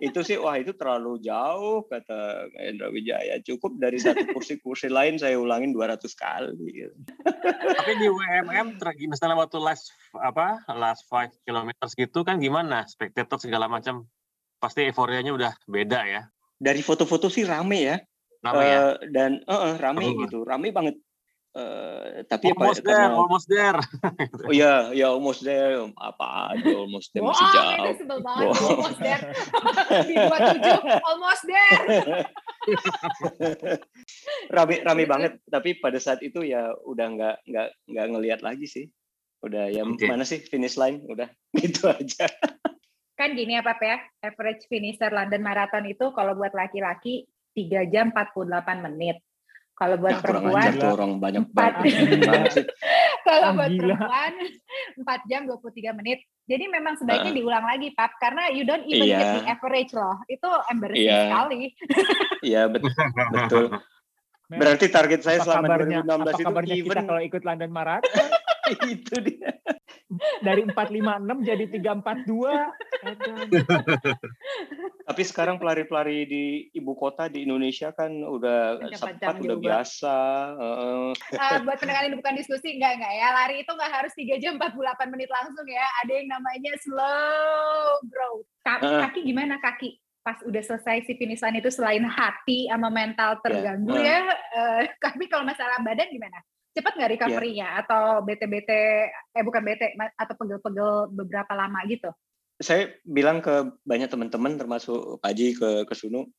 [0.03, 3.39] itu sih wah itu terlalu jauh kata Indra Wijaya.
[3.39, 6.51] Cukup dari satu kursi-kursi lain saya ulangin 200 kali.
[6.67, 6.95] Gitu.
[7.63, 8.75] Tapi di WMM
[9.07, 12.83] misalnya waktu last apa last five kilometers gitu kan gimana?
[12.83, 14.03] Spectator segala macam
[14.59, 16.21] pasti euforianya udah beda ya.
[16.59, 17.97] Dari foto-foto sih rame ya.
[18.43, 18.79] Rame uh, ya.
[19.15, 20.27] Dan uh, uh, rame oh.
[20.27, 20.99] gitu, rame banget
[21.57, 23.79] Uh, tapi almost apa, there, karena, almost there.
[24.45, 25.73] oh ya, ya almost there.
[25.97, 27.73] Apa aja almost there masih jauh.
[27.73, 28.69] Itu sebel banget, wow.
[28.77, 29.23] almost there.
[30.05, 31.81] Di 27, almost there.
[34.55, 38.85] rame rame banget, tapi pada saat itu ya udah nggak nggak nggak ngelihat lagi sih.
[39.41, 40.09] Udah ya okay.
[40.09, 42.29] mana sih finish line, udah gitu aja.
[43.17, 47.25] Kan gini apa ya, average finisher London Marathon itu kalau buat laki-laki
[47.57, 49.17] 3 jam 48 menit
[49.77, 51.53] kalau buat ya, perempuan tuh orang banyak 4,
[53.29, 54.33] Kalau buat perempuan
[54.97, 56.25] 4 jam 23 menit.
[56.49, 59.19] Jadi memang sebaiknya uh, diulang lagi, Pap, karena you don't even iya.
[59.21, 60.17] get the average loh.
[60.25, 61.29] Itu embarrassing iya.
[61.29, 61.61] sekali.
[62.47, 62.89] Iya, betul.
[63.33, 63.65] betul.
[64.47, 68.29] Berarti target saya selama kabarnya, 2016 apa kabarnya itu even kita kalau ikut London Marathon?
[68.93, 69.51] itu dia.
[70.43, 72.27] Dari 456 jadi 342.
[75.07, 80.15] Tapi sekarang pelari-pelari di ibu kota di Indonesia kan udah sempat udah biasa.
[80.55, 81.13] Uh,
[81.63, 83.27] buat pendengar ini bukan diskusi, enggak enggak ya.
[83.35, 85.85] Lari itu enggak harus 3 jam 48 menit langsung ya.
[86.03, 88.47] Ada yang namanya slow growth.
[88.67, 89.99] Kaki, uh, kaki gimana kaki?
[90.27, 94.27] pas udah selesai si finish line itu selain hati sama mental terganggu yeah.
[94.27, 96.43] ya, uh, tapi kalau masalah badan gimana?
[96.77, 97.15] Cepat nggak iya.
[97.17, 97.81] recovery-nya yeah.
[97.81, 98.71] atau BT-BT
[99.33, 102.13] eh bukan BT atau pegel-pegel beberapa lama gitu?
[102.61, 106.29] Saya bilang ke banyak teman-teman termasuk Pak Haji ke ke Sunu,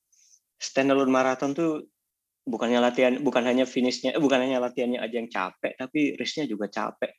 [0.58, 1.86] standalone marathon tuh
[2.46, 6.70] bukannya latihan bukan hanya finishnya eh, bukan hanya latihannya aja yang capek tapi race-nya juga
[6.70, 7.12] capek.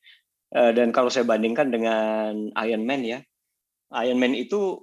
[0.49, 3.19] Uh, dan kalau saya bandingkan dengan Ironman ya,
[3.93, 4.81] Ironman itu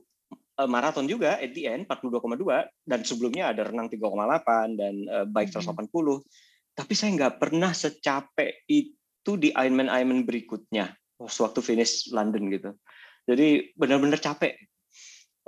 [0.63, 2.39] uh, maraton juga at the end 42,2
[2.87, 4.95] dan sebelumnya ada renang 3,8 dan
[5.27, 12.13] bike 180 hmm tapi saya nggak pernah secapek itu di Ironman Ironman berikutnya waktu finish
[12.13, 12.77] London gitu
[13.25, 14.61] jadi benar-benar capek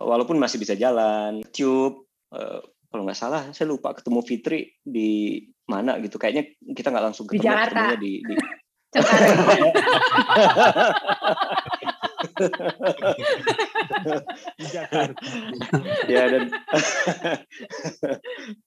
[0.00, 6.00] walaupun masih bisa jalan tube uh, kalau nggak salah saya lupa ketemu Fitri di mana
[6.00, 7.92] gitu kayaknya kita nggak langsung ketemu di Jakarta.
[8.00, 8.32] di, di
[14.56, 15.20] di Jakarta.
[16.08, 16.48] ya dan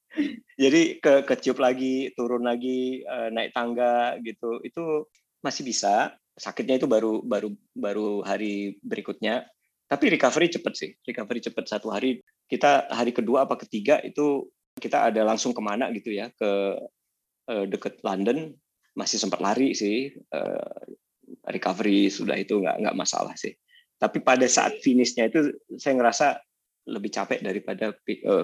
[0.61, 4.59] jadi ke keciup lagi, turun lagi, uh, naik tangga gitu.
[4.63, 5.07] Itu
[5.43, 6.15] masih bisa.
[6.35, 9.47] Sakitnya itu baru baru baru hari berikutnya.
[9.87, 10.91] Tapi recovery cepet sih.
[11.03, 12.23] Recovery cepet satu hari.
[12.47, 14.47] Kita hari kedua apa ketiga itu
[14.79, 16.51] kita ada langsung ke mana gitu ya ke
[17.51, 18.55] uh, deket London
[18.95, 20.83] masih sempat lari sih uh,
[21.47, 23.55] recovery sudah itu nggak nggak masalah sih
[23.99, 26.27] tapi pada saat finishnya itu saya ngerasa
[26.89, 27.93] lebih capek daripada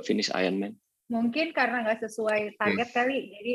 [0.05, 0.77] finish Ironman
[1.07, 3.53] Mungkin karena nggak sesuai target kali, jadi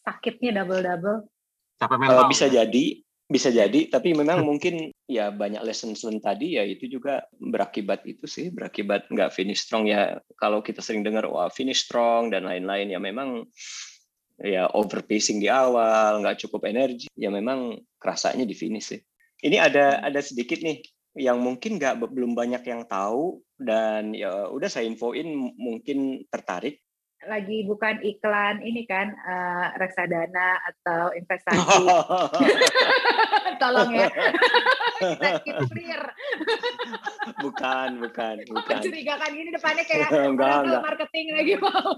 [0.00, 1.28] sakitnya double-double.
[1.76, 2.24] Capek mental.
[2.24, 2.84] Uh, bisa jadi,
[3.28, 3.80] bisa jadi.
[3.92, 9.12] Tapi memang mungkin ya banyak lessons learned tadi ya itu juga berakibat itu sih, berakibat
[9.12, 10.16] nggak finish strong ya.
[10.40, 13.44] Kalau kita sering dengar wah finish strong dan lain-lain ya memang
[14.40, 19.00] ya overpacing di awal, nggak cukup energi, ya memang kerasanya di finish sih.
[19.44, 20.80] Ini ada ada sedikit nih
[21.16, 26.84] yang mungkin nggak belum banyak yang tahu dan ya udah saya infoin mungkin tertarik.
[27.24, 31.88] Lagi bukan iklan ini kan uh, reksadana atau investasi.
[33.60, 34.12] Tolong ya.
[35.40, 36.02] Kita clear.
[37.40, 38.76] Bukan bukan bukan.
[38.78, 40.82] mencurigakan ini depannya kayak enggak, enggak.
[40.84, 41.96] marketing lagi mau.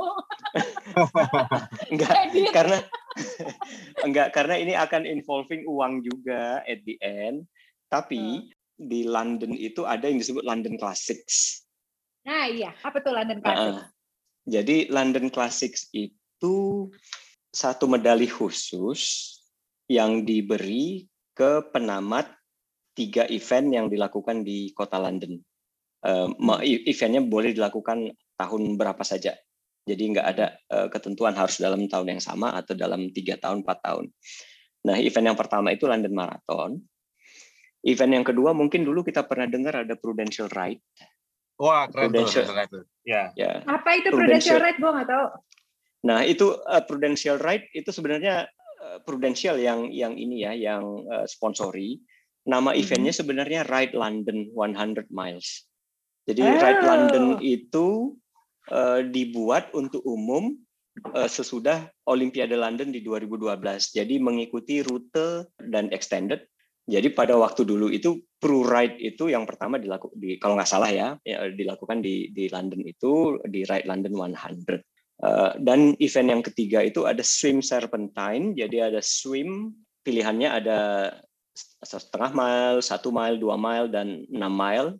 [1.93, 2.15] Enggak
[2.55, 2.79] karena
[4.07, 7.45] enggak karena ini akan involving uang juga at the end.
[7.91, 11.67] Tapi hmm di London itu ada yang disebut London Classics.
[12.23, 13.75] Nah iya, apa tuh London Classics?
[13.75, 13.83] Uh,
[14.47, 16.87] jadi London Classics itu
[17.51, 19.35] satu medali khusus
[19.91, 22.31] yang diberi ke penamat
[22.95, 25.43] tiga event yang dilakukan di kota London.
[25.99, 26.31] Uh,
[26.63, 29.35] eventnya boleh dilakukan tahun berapa saja.
[29.89, 33.79] Jadi nggak ada uh, ketentuan harus dalam tahun yang sama atau dalam tiga tahun, empat
[33.83, 34.07] tahun.
[34.85, 36.79] Nah, event yang pertama itu London Marathon.
[37.89, 40.79] Event yang kedua mungkin dulu kita pernah dengar ada Prudential Right.
[41.59, 42.85] Wah, keren Prudential tuh.
[43.03, 43.35] Ya.
[43.35, 43.65] ya.
[43.67, 44.79] Apa itu Prudential, Right?
[44.79, 45.27] Gue nggak tahu.
[46.07, 48.47] Nah, itu uh, Prudential Right itu sebenarnya
[48.79, 51.99] uh, Prudential yang yang ini ya, yang uh, sponsori.
[52.47, 52.81] Nama mm-hmm.
[52.81, 55.67] eventnya sebenarnya Ride London 100 Miles.
[56.31, 56.61] Jadi oh.
[56.61, 58.15] Ride London itu
[58.71, 60.55] uh, dibuat untuk umum
[61.17, 63.59] uh, sesudah Olimpiade London di 2012.
[63.97, 66.47] Jadi mengikuti rute dan extended
[66.89, 70.89] Jadi pada waktu dulu itu Pro Ride itu yang pertama dilakukan di kalau nggak salah
[70.89, 74.81] ya, ya dilakukan di di London itu di Ride London 100.
[75.19, 79.75] Uh, dan event yang ketiga itu ada swim serpentine, jadi ada swim
[80.07, 80.79] pilihannya ada
[81.85, 84.91] setengah mile, satu mile, dua mile dan enam mile.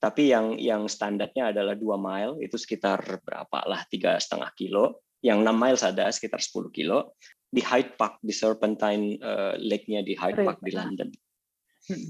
[0.00, 5.04] Tapi yang yang standarnya adalah dua mile itu sekitar berapa lah tiga setengah kilo.
[5.20, 7.18] Yang enam mile ada sekitar 10 kilo
[7.50, 11.08] di Hyde Park di Serpentine uh, Lake-nya di Hyde Park di London.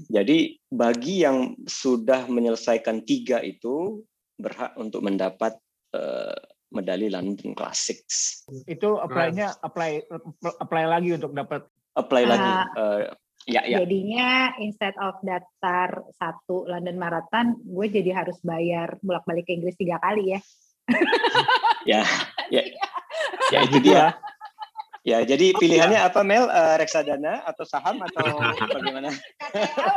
[0.09, 4.01] Jadi bagi yang sudah menyelesaikan tiga itu
[4.37, 5.57] berhak untuk mendapat
[5.93, 6.37] uh,
[6.73, 8.45] medali London Classics.
[8.65, 10.09] Itu apply-nya apply
[10.61, 11.61] apply lagi untuk dapat
[11.95, 12.51] apply uh, lagi.
[12.75, 12.99] Uh,
[13.47, 13.77] ya, ya.
[13.85, 19.97] Jadinya instead of daftar satu London Marathon, gue jadi harus bayar bolak-balik ke Inggris tiga
[20.01, 20.39] kali ya.
[21.83, 22.01] ya,
[22.51, 22.63] ya,
[23.53, 24.15] ya itu dia.
[25.07, 26.51] Ya, jadi pilihannya apa Mel?
[26.51, 28.27] Uh, reksadana atau saham atau
[28.59, 29.07] bagaimana?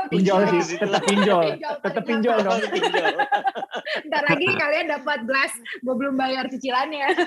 [0.06, 2.62] pinjol sih, tetap pinjol, tetap pinjol dong.
[2.70, 3.18] Pinjol.
[4.06, 7.26] Ntar lagi kalian dapat blast, gue belum bayar cicilannya.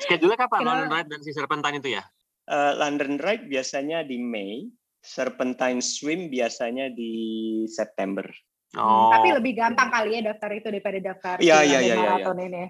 [0.00, 2.02] Schedule kapan London Ride dan si Serpentine itu ya?
[2.48, 4.72] Uh, London Ride biasanya di Mei,
[5.04, 7.12] Serpentine Swim biasanya di
[7.68, 8.24] September.
[8.74, 9.14] Oh.
[9.14, 12.16] Tapi lebih gampang kali ya daftar itu daripada daftar Iya iya iya iya.
[12.34, 12.64] ini.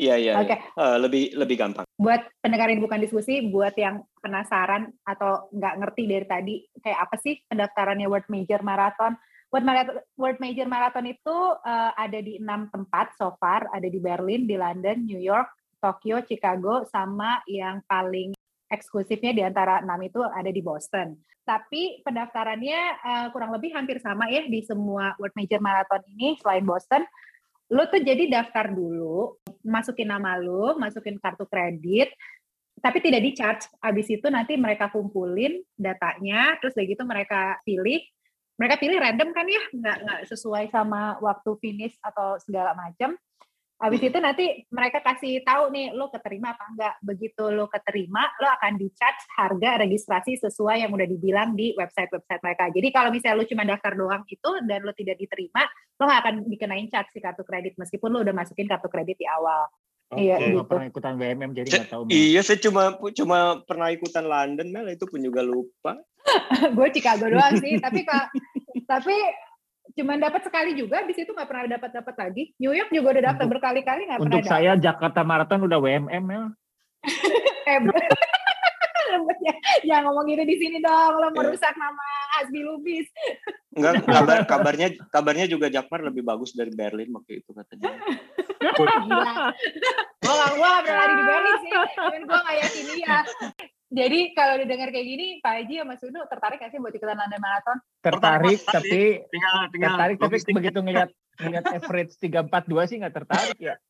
[0.00, 0.32] Iya iya.
[0.40, 0.56] Oke.
[0.56, 1.84] Eh, lebih lebih gampang.
[2.00, 7.38] Buat pendengarin bukan diskusi, buat yang penasaran atau nggak ngerti dari tadi kayak apa sih
[7.44, 9.14] pendaftarannya World Major Marathon?
[9.48, 13.96] World, Marathon, World Major Marathon itu uh, ada di enam tempat so far, ada di
[13.96, 15.48] Berlin, di London, New York,
[15.80, 18.37] Tokyo, Chicago, sama yang paling
[18.68, 21.16] eksklusifnya di antara enam itu ada di Boston.
[21.48, 26.64] Tapi pendaftarannya uh, kurang lebih hampir sama ya di semua World Major Marathon ini selain
[26.64, 27.02] Boston.
[27.72, 32.12] Lo tuh jadi daftar dulu, masukin nama lo, masukin kartu kredit,
[32.80, 33.68] tapi tidak di charge.
[33.80, 38.00] Abis itu nanti mereka kumpulin datanya, terus begitu gitu mereka pilih.
[38.58, 43.14] Mereka pilih random kan ya, nggak nggak sesuai sama waktu finish atau segala macam.
[43.78, 46.94] Habis itu nanti mereka kasih tahu nih lo keterima apa enggak.
[46.98, 52.42] Begitu lo keterima, lo akan di charge harga registrasi sesuai yang udah dibilang di website-website
[52.42, 52.64] mereka.
[52.74, 55.62] Jadi kalau misalnya lo cuma daftar doang itu dan lo tidak diterima,
[55.94, 59.30] lo nggak akan dikenain charge si kartu kredit meskipun lo udah masukin kartu kredit di
[59.30, 59.70] awal.
[60.08, 60.24] Okay.
[60.24, 60.64] Iya, gitu.
[60.64, 62.02] pernah ikutan WMM jadi nggak tahu.
[62.08, 63.38] Iya, saya cuma cuma
[63.68, 66.00] pernah ikutan London, Mel itu pun juga lupa.
[66.76, 68.32] gue Chicago doang sih, tapi kak,
[68.90, 69.14] tapi
[69.98, 72.54] cuma dapat sekali juga, di situ nggak pernah dapat dapat lagi.
[72.62, 74.30] New York juga udah dapat berkali-kali nggak pernah.
[74.38, 74.86] Untuk saya dapet.
[74.86, 76.42] Jakarta Marathon udah WMM ya.
[77.66, 77.78] eh,
[79.82, 81.82] jangan ngomong gitu di sini dong, lo merusak yeah.
[81.82, 82.06] nama
[82.38, 83.06] Hasbi Lubis.
[83.74, 87.98] Enggak, kabar kabarnya kabarnya juga Jakmar lebih bagus dari Berlin waktu itu katanya.
[88.58, 89.02] Gue gak,
[90.54, 93.18] gue gak pernah lari di Berlin sih, dan gue gak yakin dia.
[93.88, 97.40] Jadi kalau didengar kayak gini, Pak Haji sama Sunu tertarik nggak sih buat ikutan London
[97.40, 97.78] Marathon?
[98.04, 101.10] Tertarik, tapi tinggal, tinggal tertarik tapi begitu ngeliat
[101.40, 103.80] ngeliat average tiga empat dua sih nggak tertarik ya.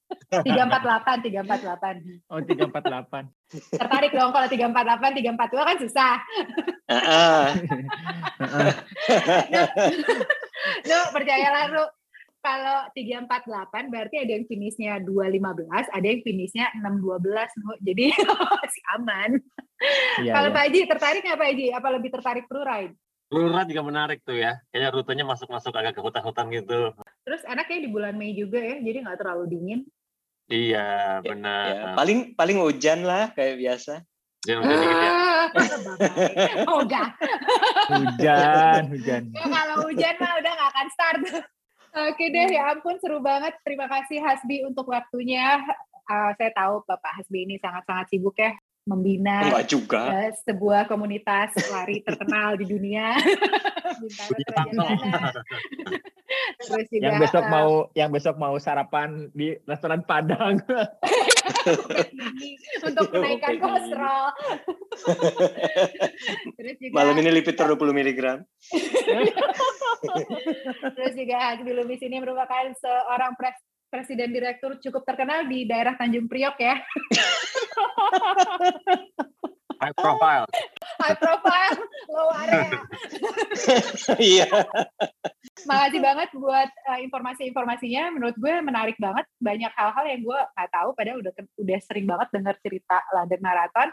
[0.46, 1.94] Tiga empat delapan, tiga empat delapan.
[2.30, 3.24] Oh tiga empat delapan.
[3.50, 6.14] Tertarik dong kalau tiga empat delapan, tiga empat dua kan susah.
[10.86, 11.84] Lu percayalah lu
[12.38, 17.82] kalau 348 berarti ada yang finishnya 215, ada yang finishnya 612.
[17.82, 18.14] Jadi
[18.62, 19.30] masih aman.
[20.18, 20.56] Iya, kalau iya.
[20.56, 21.66] Pak Haji tertarik nggak Pak Haji?
[21.70, 22.94] Apa lebih tertarik Blue Ride?
[23.28, 24.58] Blue Ride juga menarik tuh ya.
[24.72, 26.96] Kayaknya rutenya masuk-masuk agak ke hutan-hutan gitu.
[27.22, 29.80] Terus enaknya di bulan Mei juga ya, jadi nggak terlalu dingin.
[30.48, 31.66] Iya, benar.
[31.68, 34.00] Ya, paling paling hujan lah kayak biasa.
[34.48, 35.12] Hujan, hujan dikit ya.
[36.72, 37.08] oh enggak.
[37.92, 39.22] Hujan, hujan.
[39.28, 41.20] Ya, kalau hujan mah udah nggak akan start.
[42.08, 43.54] Oke deh, ya ampun seru banget.
[43.60, 45.60] Terima kasih Hasbi untuk waktunya.
[46.08, 48.56] Uh, saya tahu Bapak Hasbi ini sangat-sangat sibuk ya
[48.88, 50.08] membina juga.
[50.08, 53.12] Uh, sebuah komunitas lari terkenal di dunia.
[56.58, 60.60] Terus juga, yang besok uh, mau yang besok mau sarapan di restoran Padang.
[62.84, 64.24] untuk menaikkan kolesterol.
[66.56, 68.20] Terus juga, Malam ini lipid 20 mg.
[70.96, 73.56] Terus juga Hasbi Lumis ini merupakan seorang pres
[73.88, 76.76] presiden direktur cukup terkenal di daerah Tanjung Priok ya.
[79.78, 80.46] High profile.
[80.98, 81.78] High profile,
[82.10, 82.82] low area.
[84.18, 84.50] Iya.
[85.70, 88.10] Makasih banget buat uh, informasi-informasinya.
[88.10, 89.22] Menurut gue menarik banget.
[89.38, 90.88] Banyak hal-hal yang gue nggak tahu.
[90.98, 91.32] Padahal udah
[91.62, 93.88] udah sering banget dengar cerita London Marathon.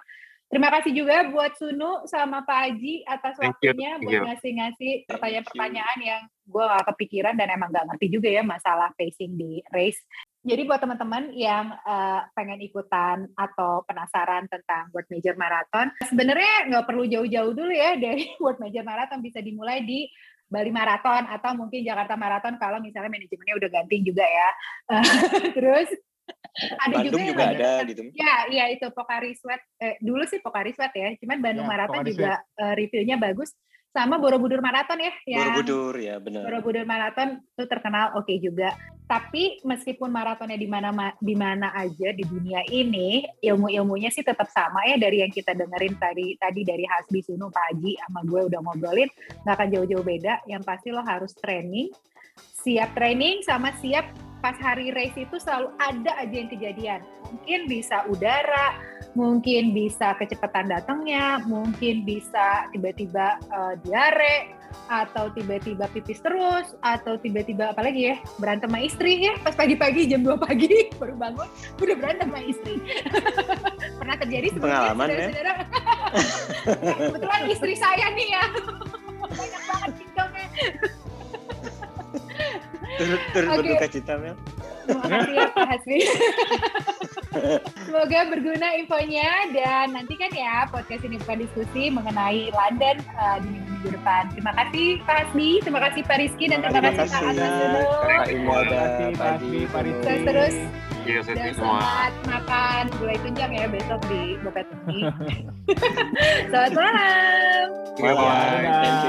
[0.50, 6.64] Terima kasih juga buat Sunu sama Pak Haji atas waktunya buat ngasih-ngasih pertanyaan-pertanyaan yang gue
[6.64, 10.00] gak kepikiran dan emang gak ngerti juga ya masalah pacing di race.
[10.46, 16.86] Jadi buat teman-teman yang uh, pengen ikutan atau penasaran tentang World Major Marathon, sebenarnya nggak
[16.86, 20.06] perlu jauh-jauh dulu ya dari World Major Marathon bisa dimulai di
[20.46, 24.50] Bali Marathon atau mungkin Jakarta Marathon kalau misalnya manajemennya udah ganti juga ya.
[25.58, 25.90] terus
[26.56, 28.02] ada Bandung juga, juga ada gitu.
[28.14, 29.62] Ya, iya itu Pokari Sweat.
[29.82, 33.50] Eh, dulu sih Pokari Sweat ya, cuman Bandung ya, Marathon juga uh, reviewnya bagus
[33.96, 36.44] sama Borobudur Marathon ya yang Borobudur ya benar.
[36.44, 38.76] Borobudur Marathon itu terkenal oke okay juga.
[39.06, 40.90] Tapi meskipun maratonnya di mana
[41.22, 45.54] di mana aja di dunia ini ilmu ilmunya sih tetap sama ya dari yang kita
[45.54, 49.08] dengerin tadi tadi dari Hasbi Sunu Pak Haji sama gue udah ngobrolin
[49.46, 50.44] nggak akan jauh-jauh beda.
[50.50, 51.94] Yang pasti lo harus training
[52.66, 54.10] siap training sama siap
[54.46, 57.00] pas hari race itu selalu ada aja yang kejadian.
[57.34, 58.78] Mungkin bisa udara,
[59.18, 64.54] mungkin bisa kecepatan datangnya, mungkin bisa tiba-tiba uh, diare,
[64.86, 70.22] atau tiba-tiba pipis terus, atau tiba-tiba apalagi ya berantem sama istri ya pas pagi-pagi jam
[70.22, 70.70] 2 pagi
[71.02, 71.50] baru bangun
[71.82, 72.78] udah berantem sama istri.
[74.00, 75.30] Pernah terjadi sebelumnya pengalaman ya?
[77.10, 78.46] Kebetulan istri saya nih ya
[79.26, 80.48] banyak banget tinggalnya
[82.98, 83.60] turut turut okay.
[83.62, 84.36] berduka cita Mel
[84.86, 86.00] terima kasih ya Pak Hasbi
[87.86, 93.90] Semoga berguna infonya dan nantikan ya podcast ini bukan diskusi mengenai London uh, di minggu-minggu
[93.92, 94.32] depan.
[94.32, 97.82] Terima kasih Pak Hasbi, terima kasih Pak Rizky dan terima, kasih Pak Aslan dulu.
[98.08, 98.82] Pak Imada,
[99.20, 100.04] Pak Hasbi, Pak Rizky.
[100.06, 100.56] Terus terus.
[101.06, 105.02] Iya, dan selamat makan gulai tunjang ya besok di Bopet ini.
[106.50, 107.66] selamat malam.
[108.02, 108.64] Bye bye.
[108.82, 109.02] Thank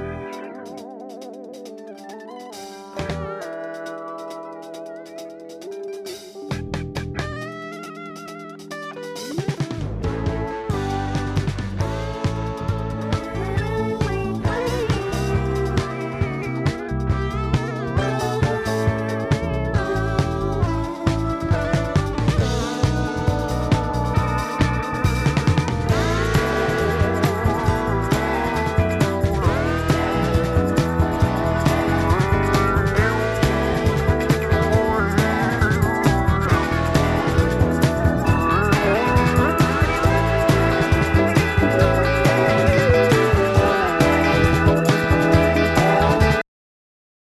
[0.00, 0.09] you.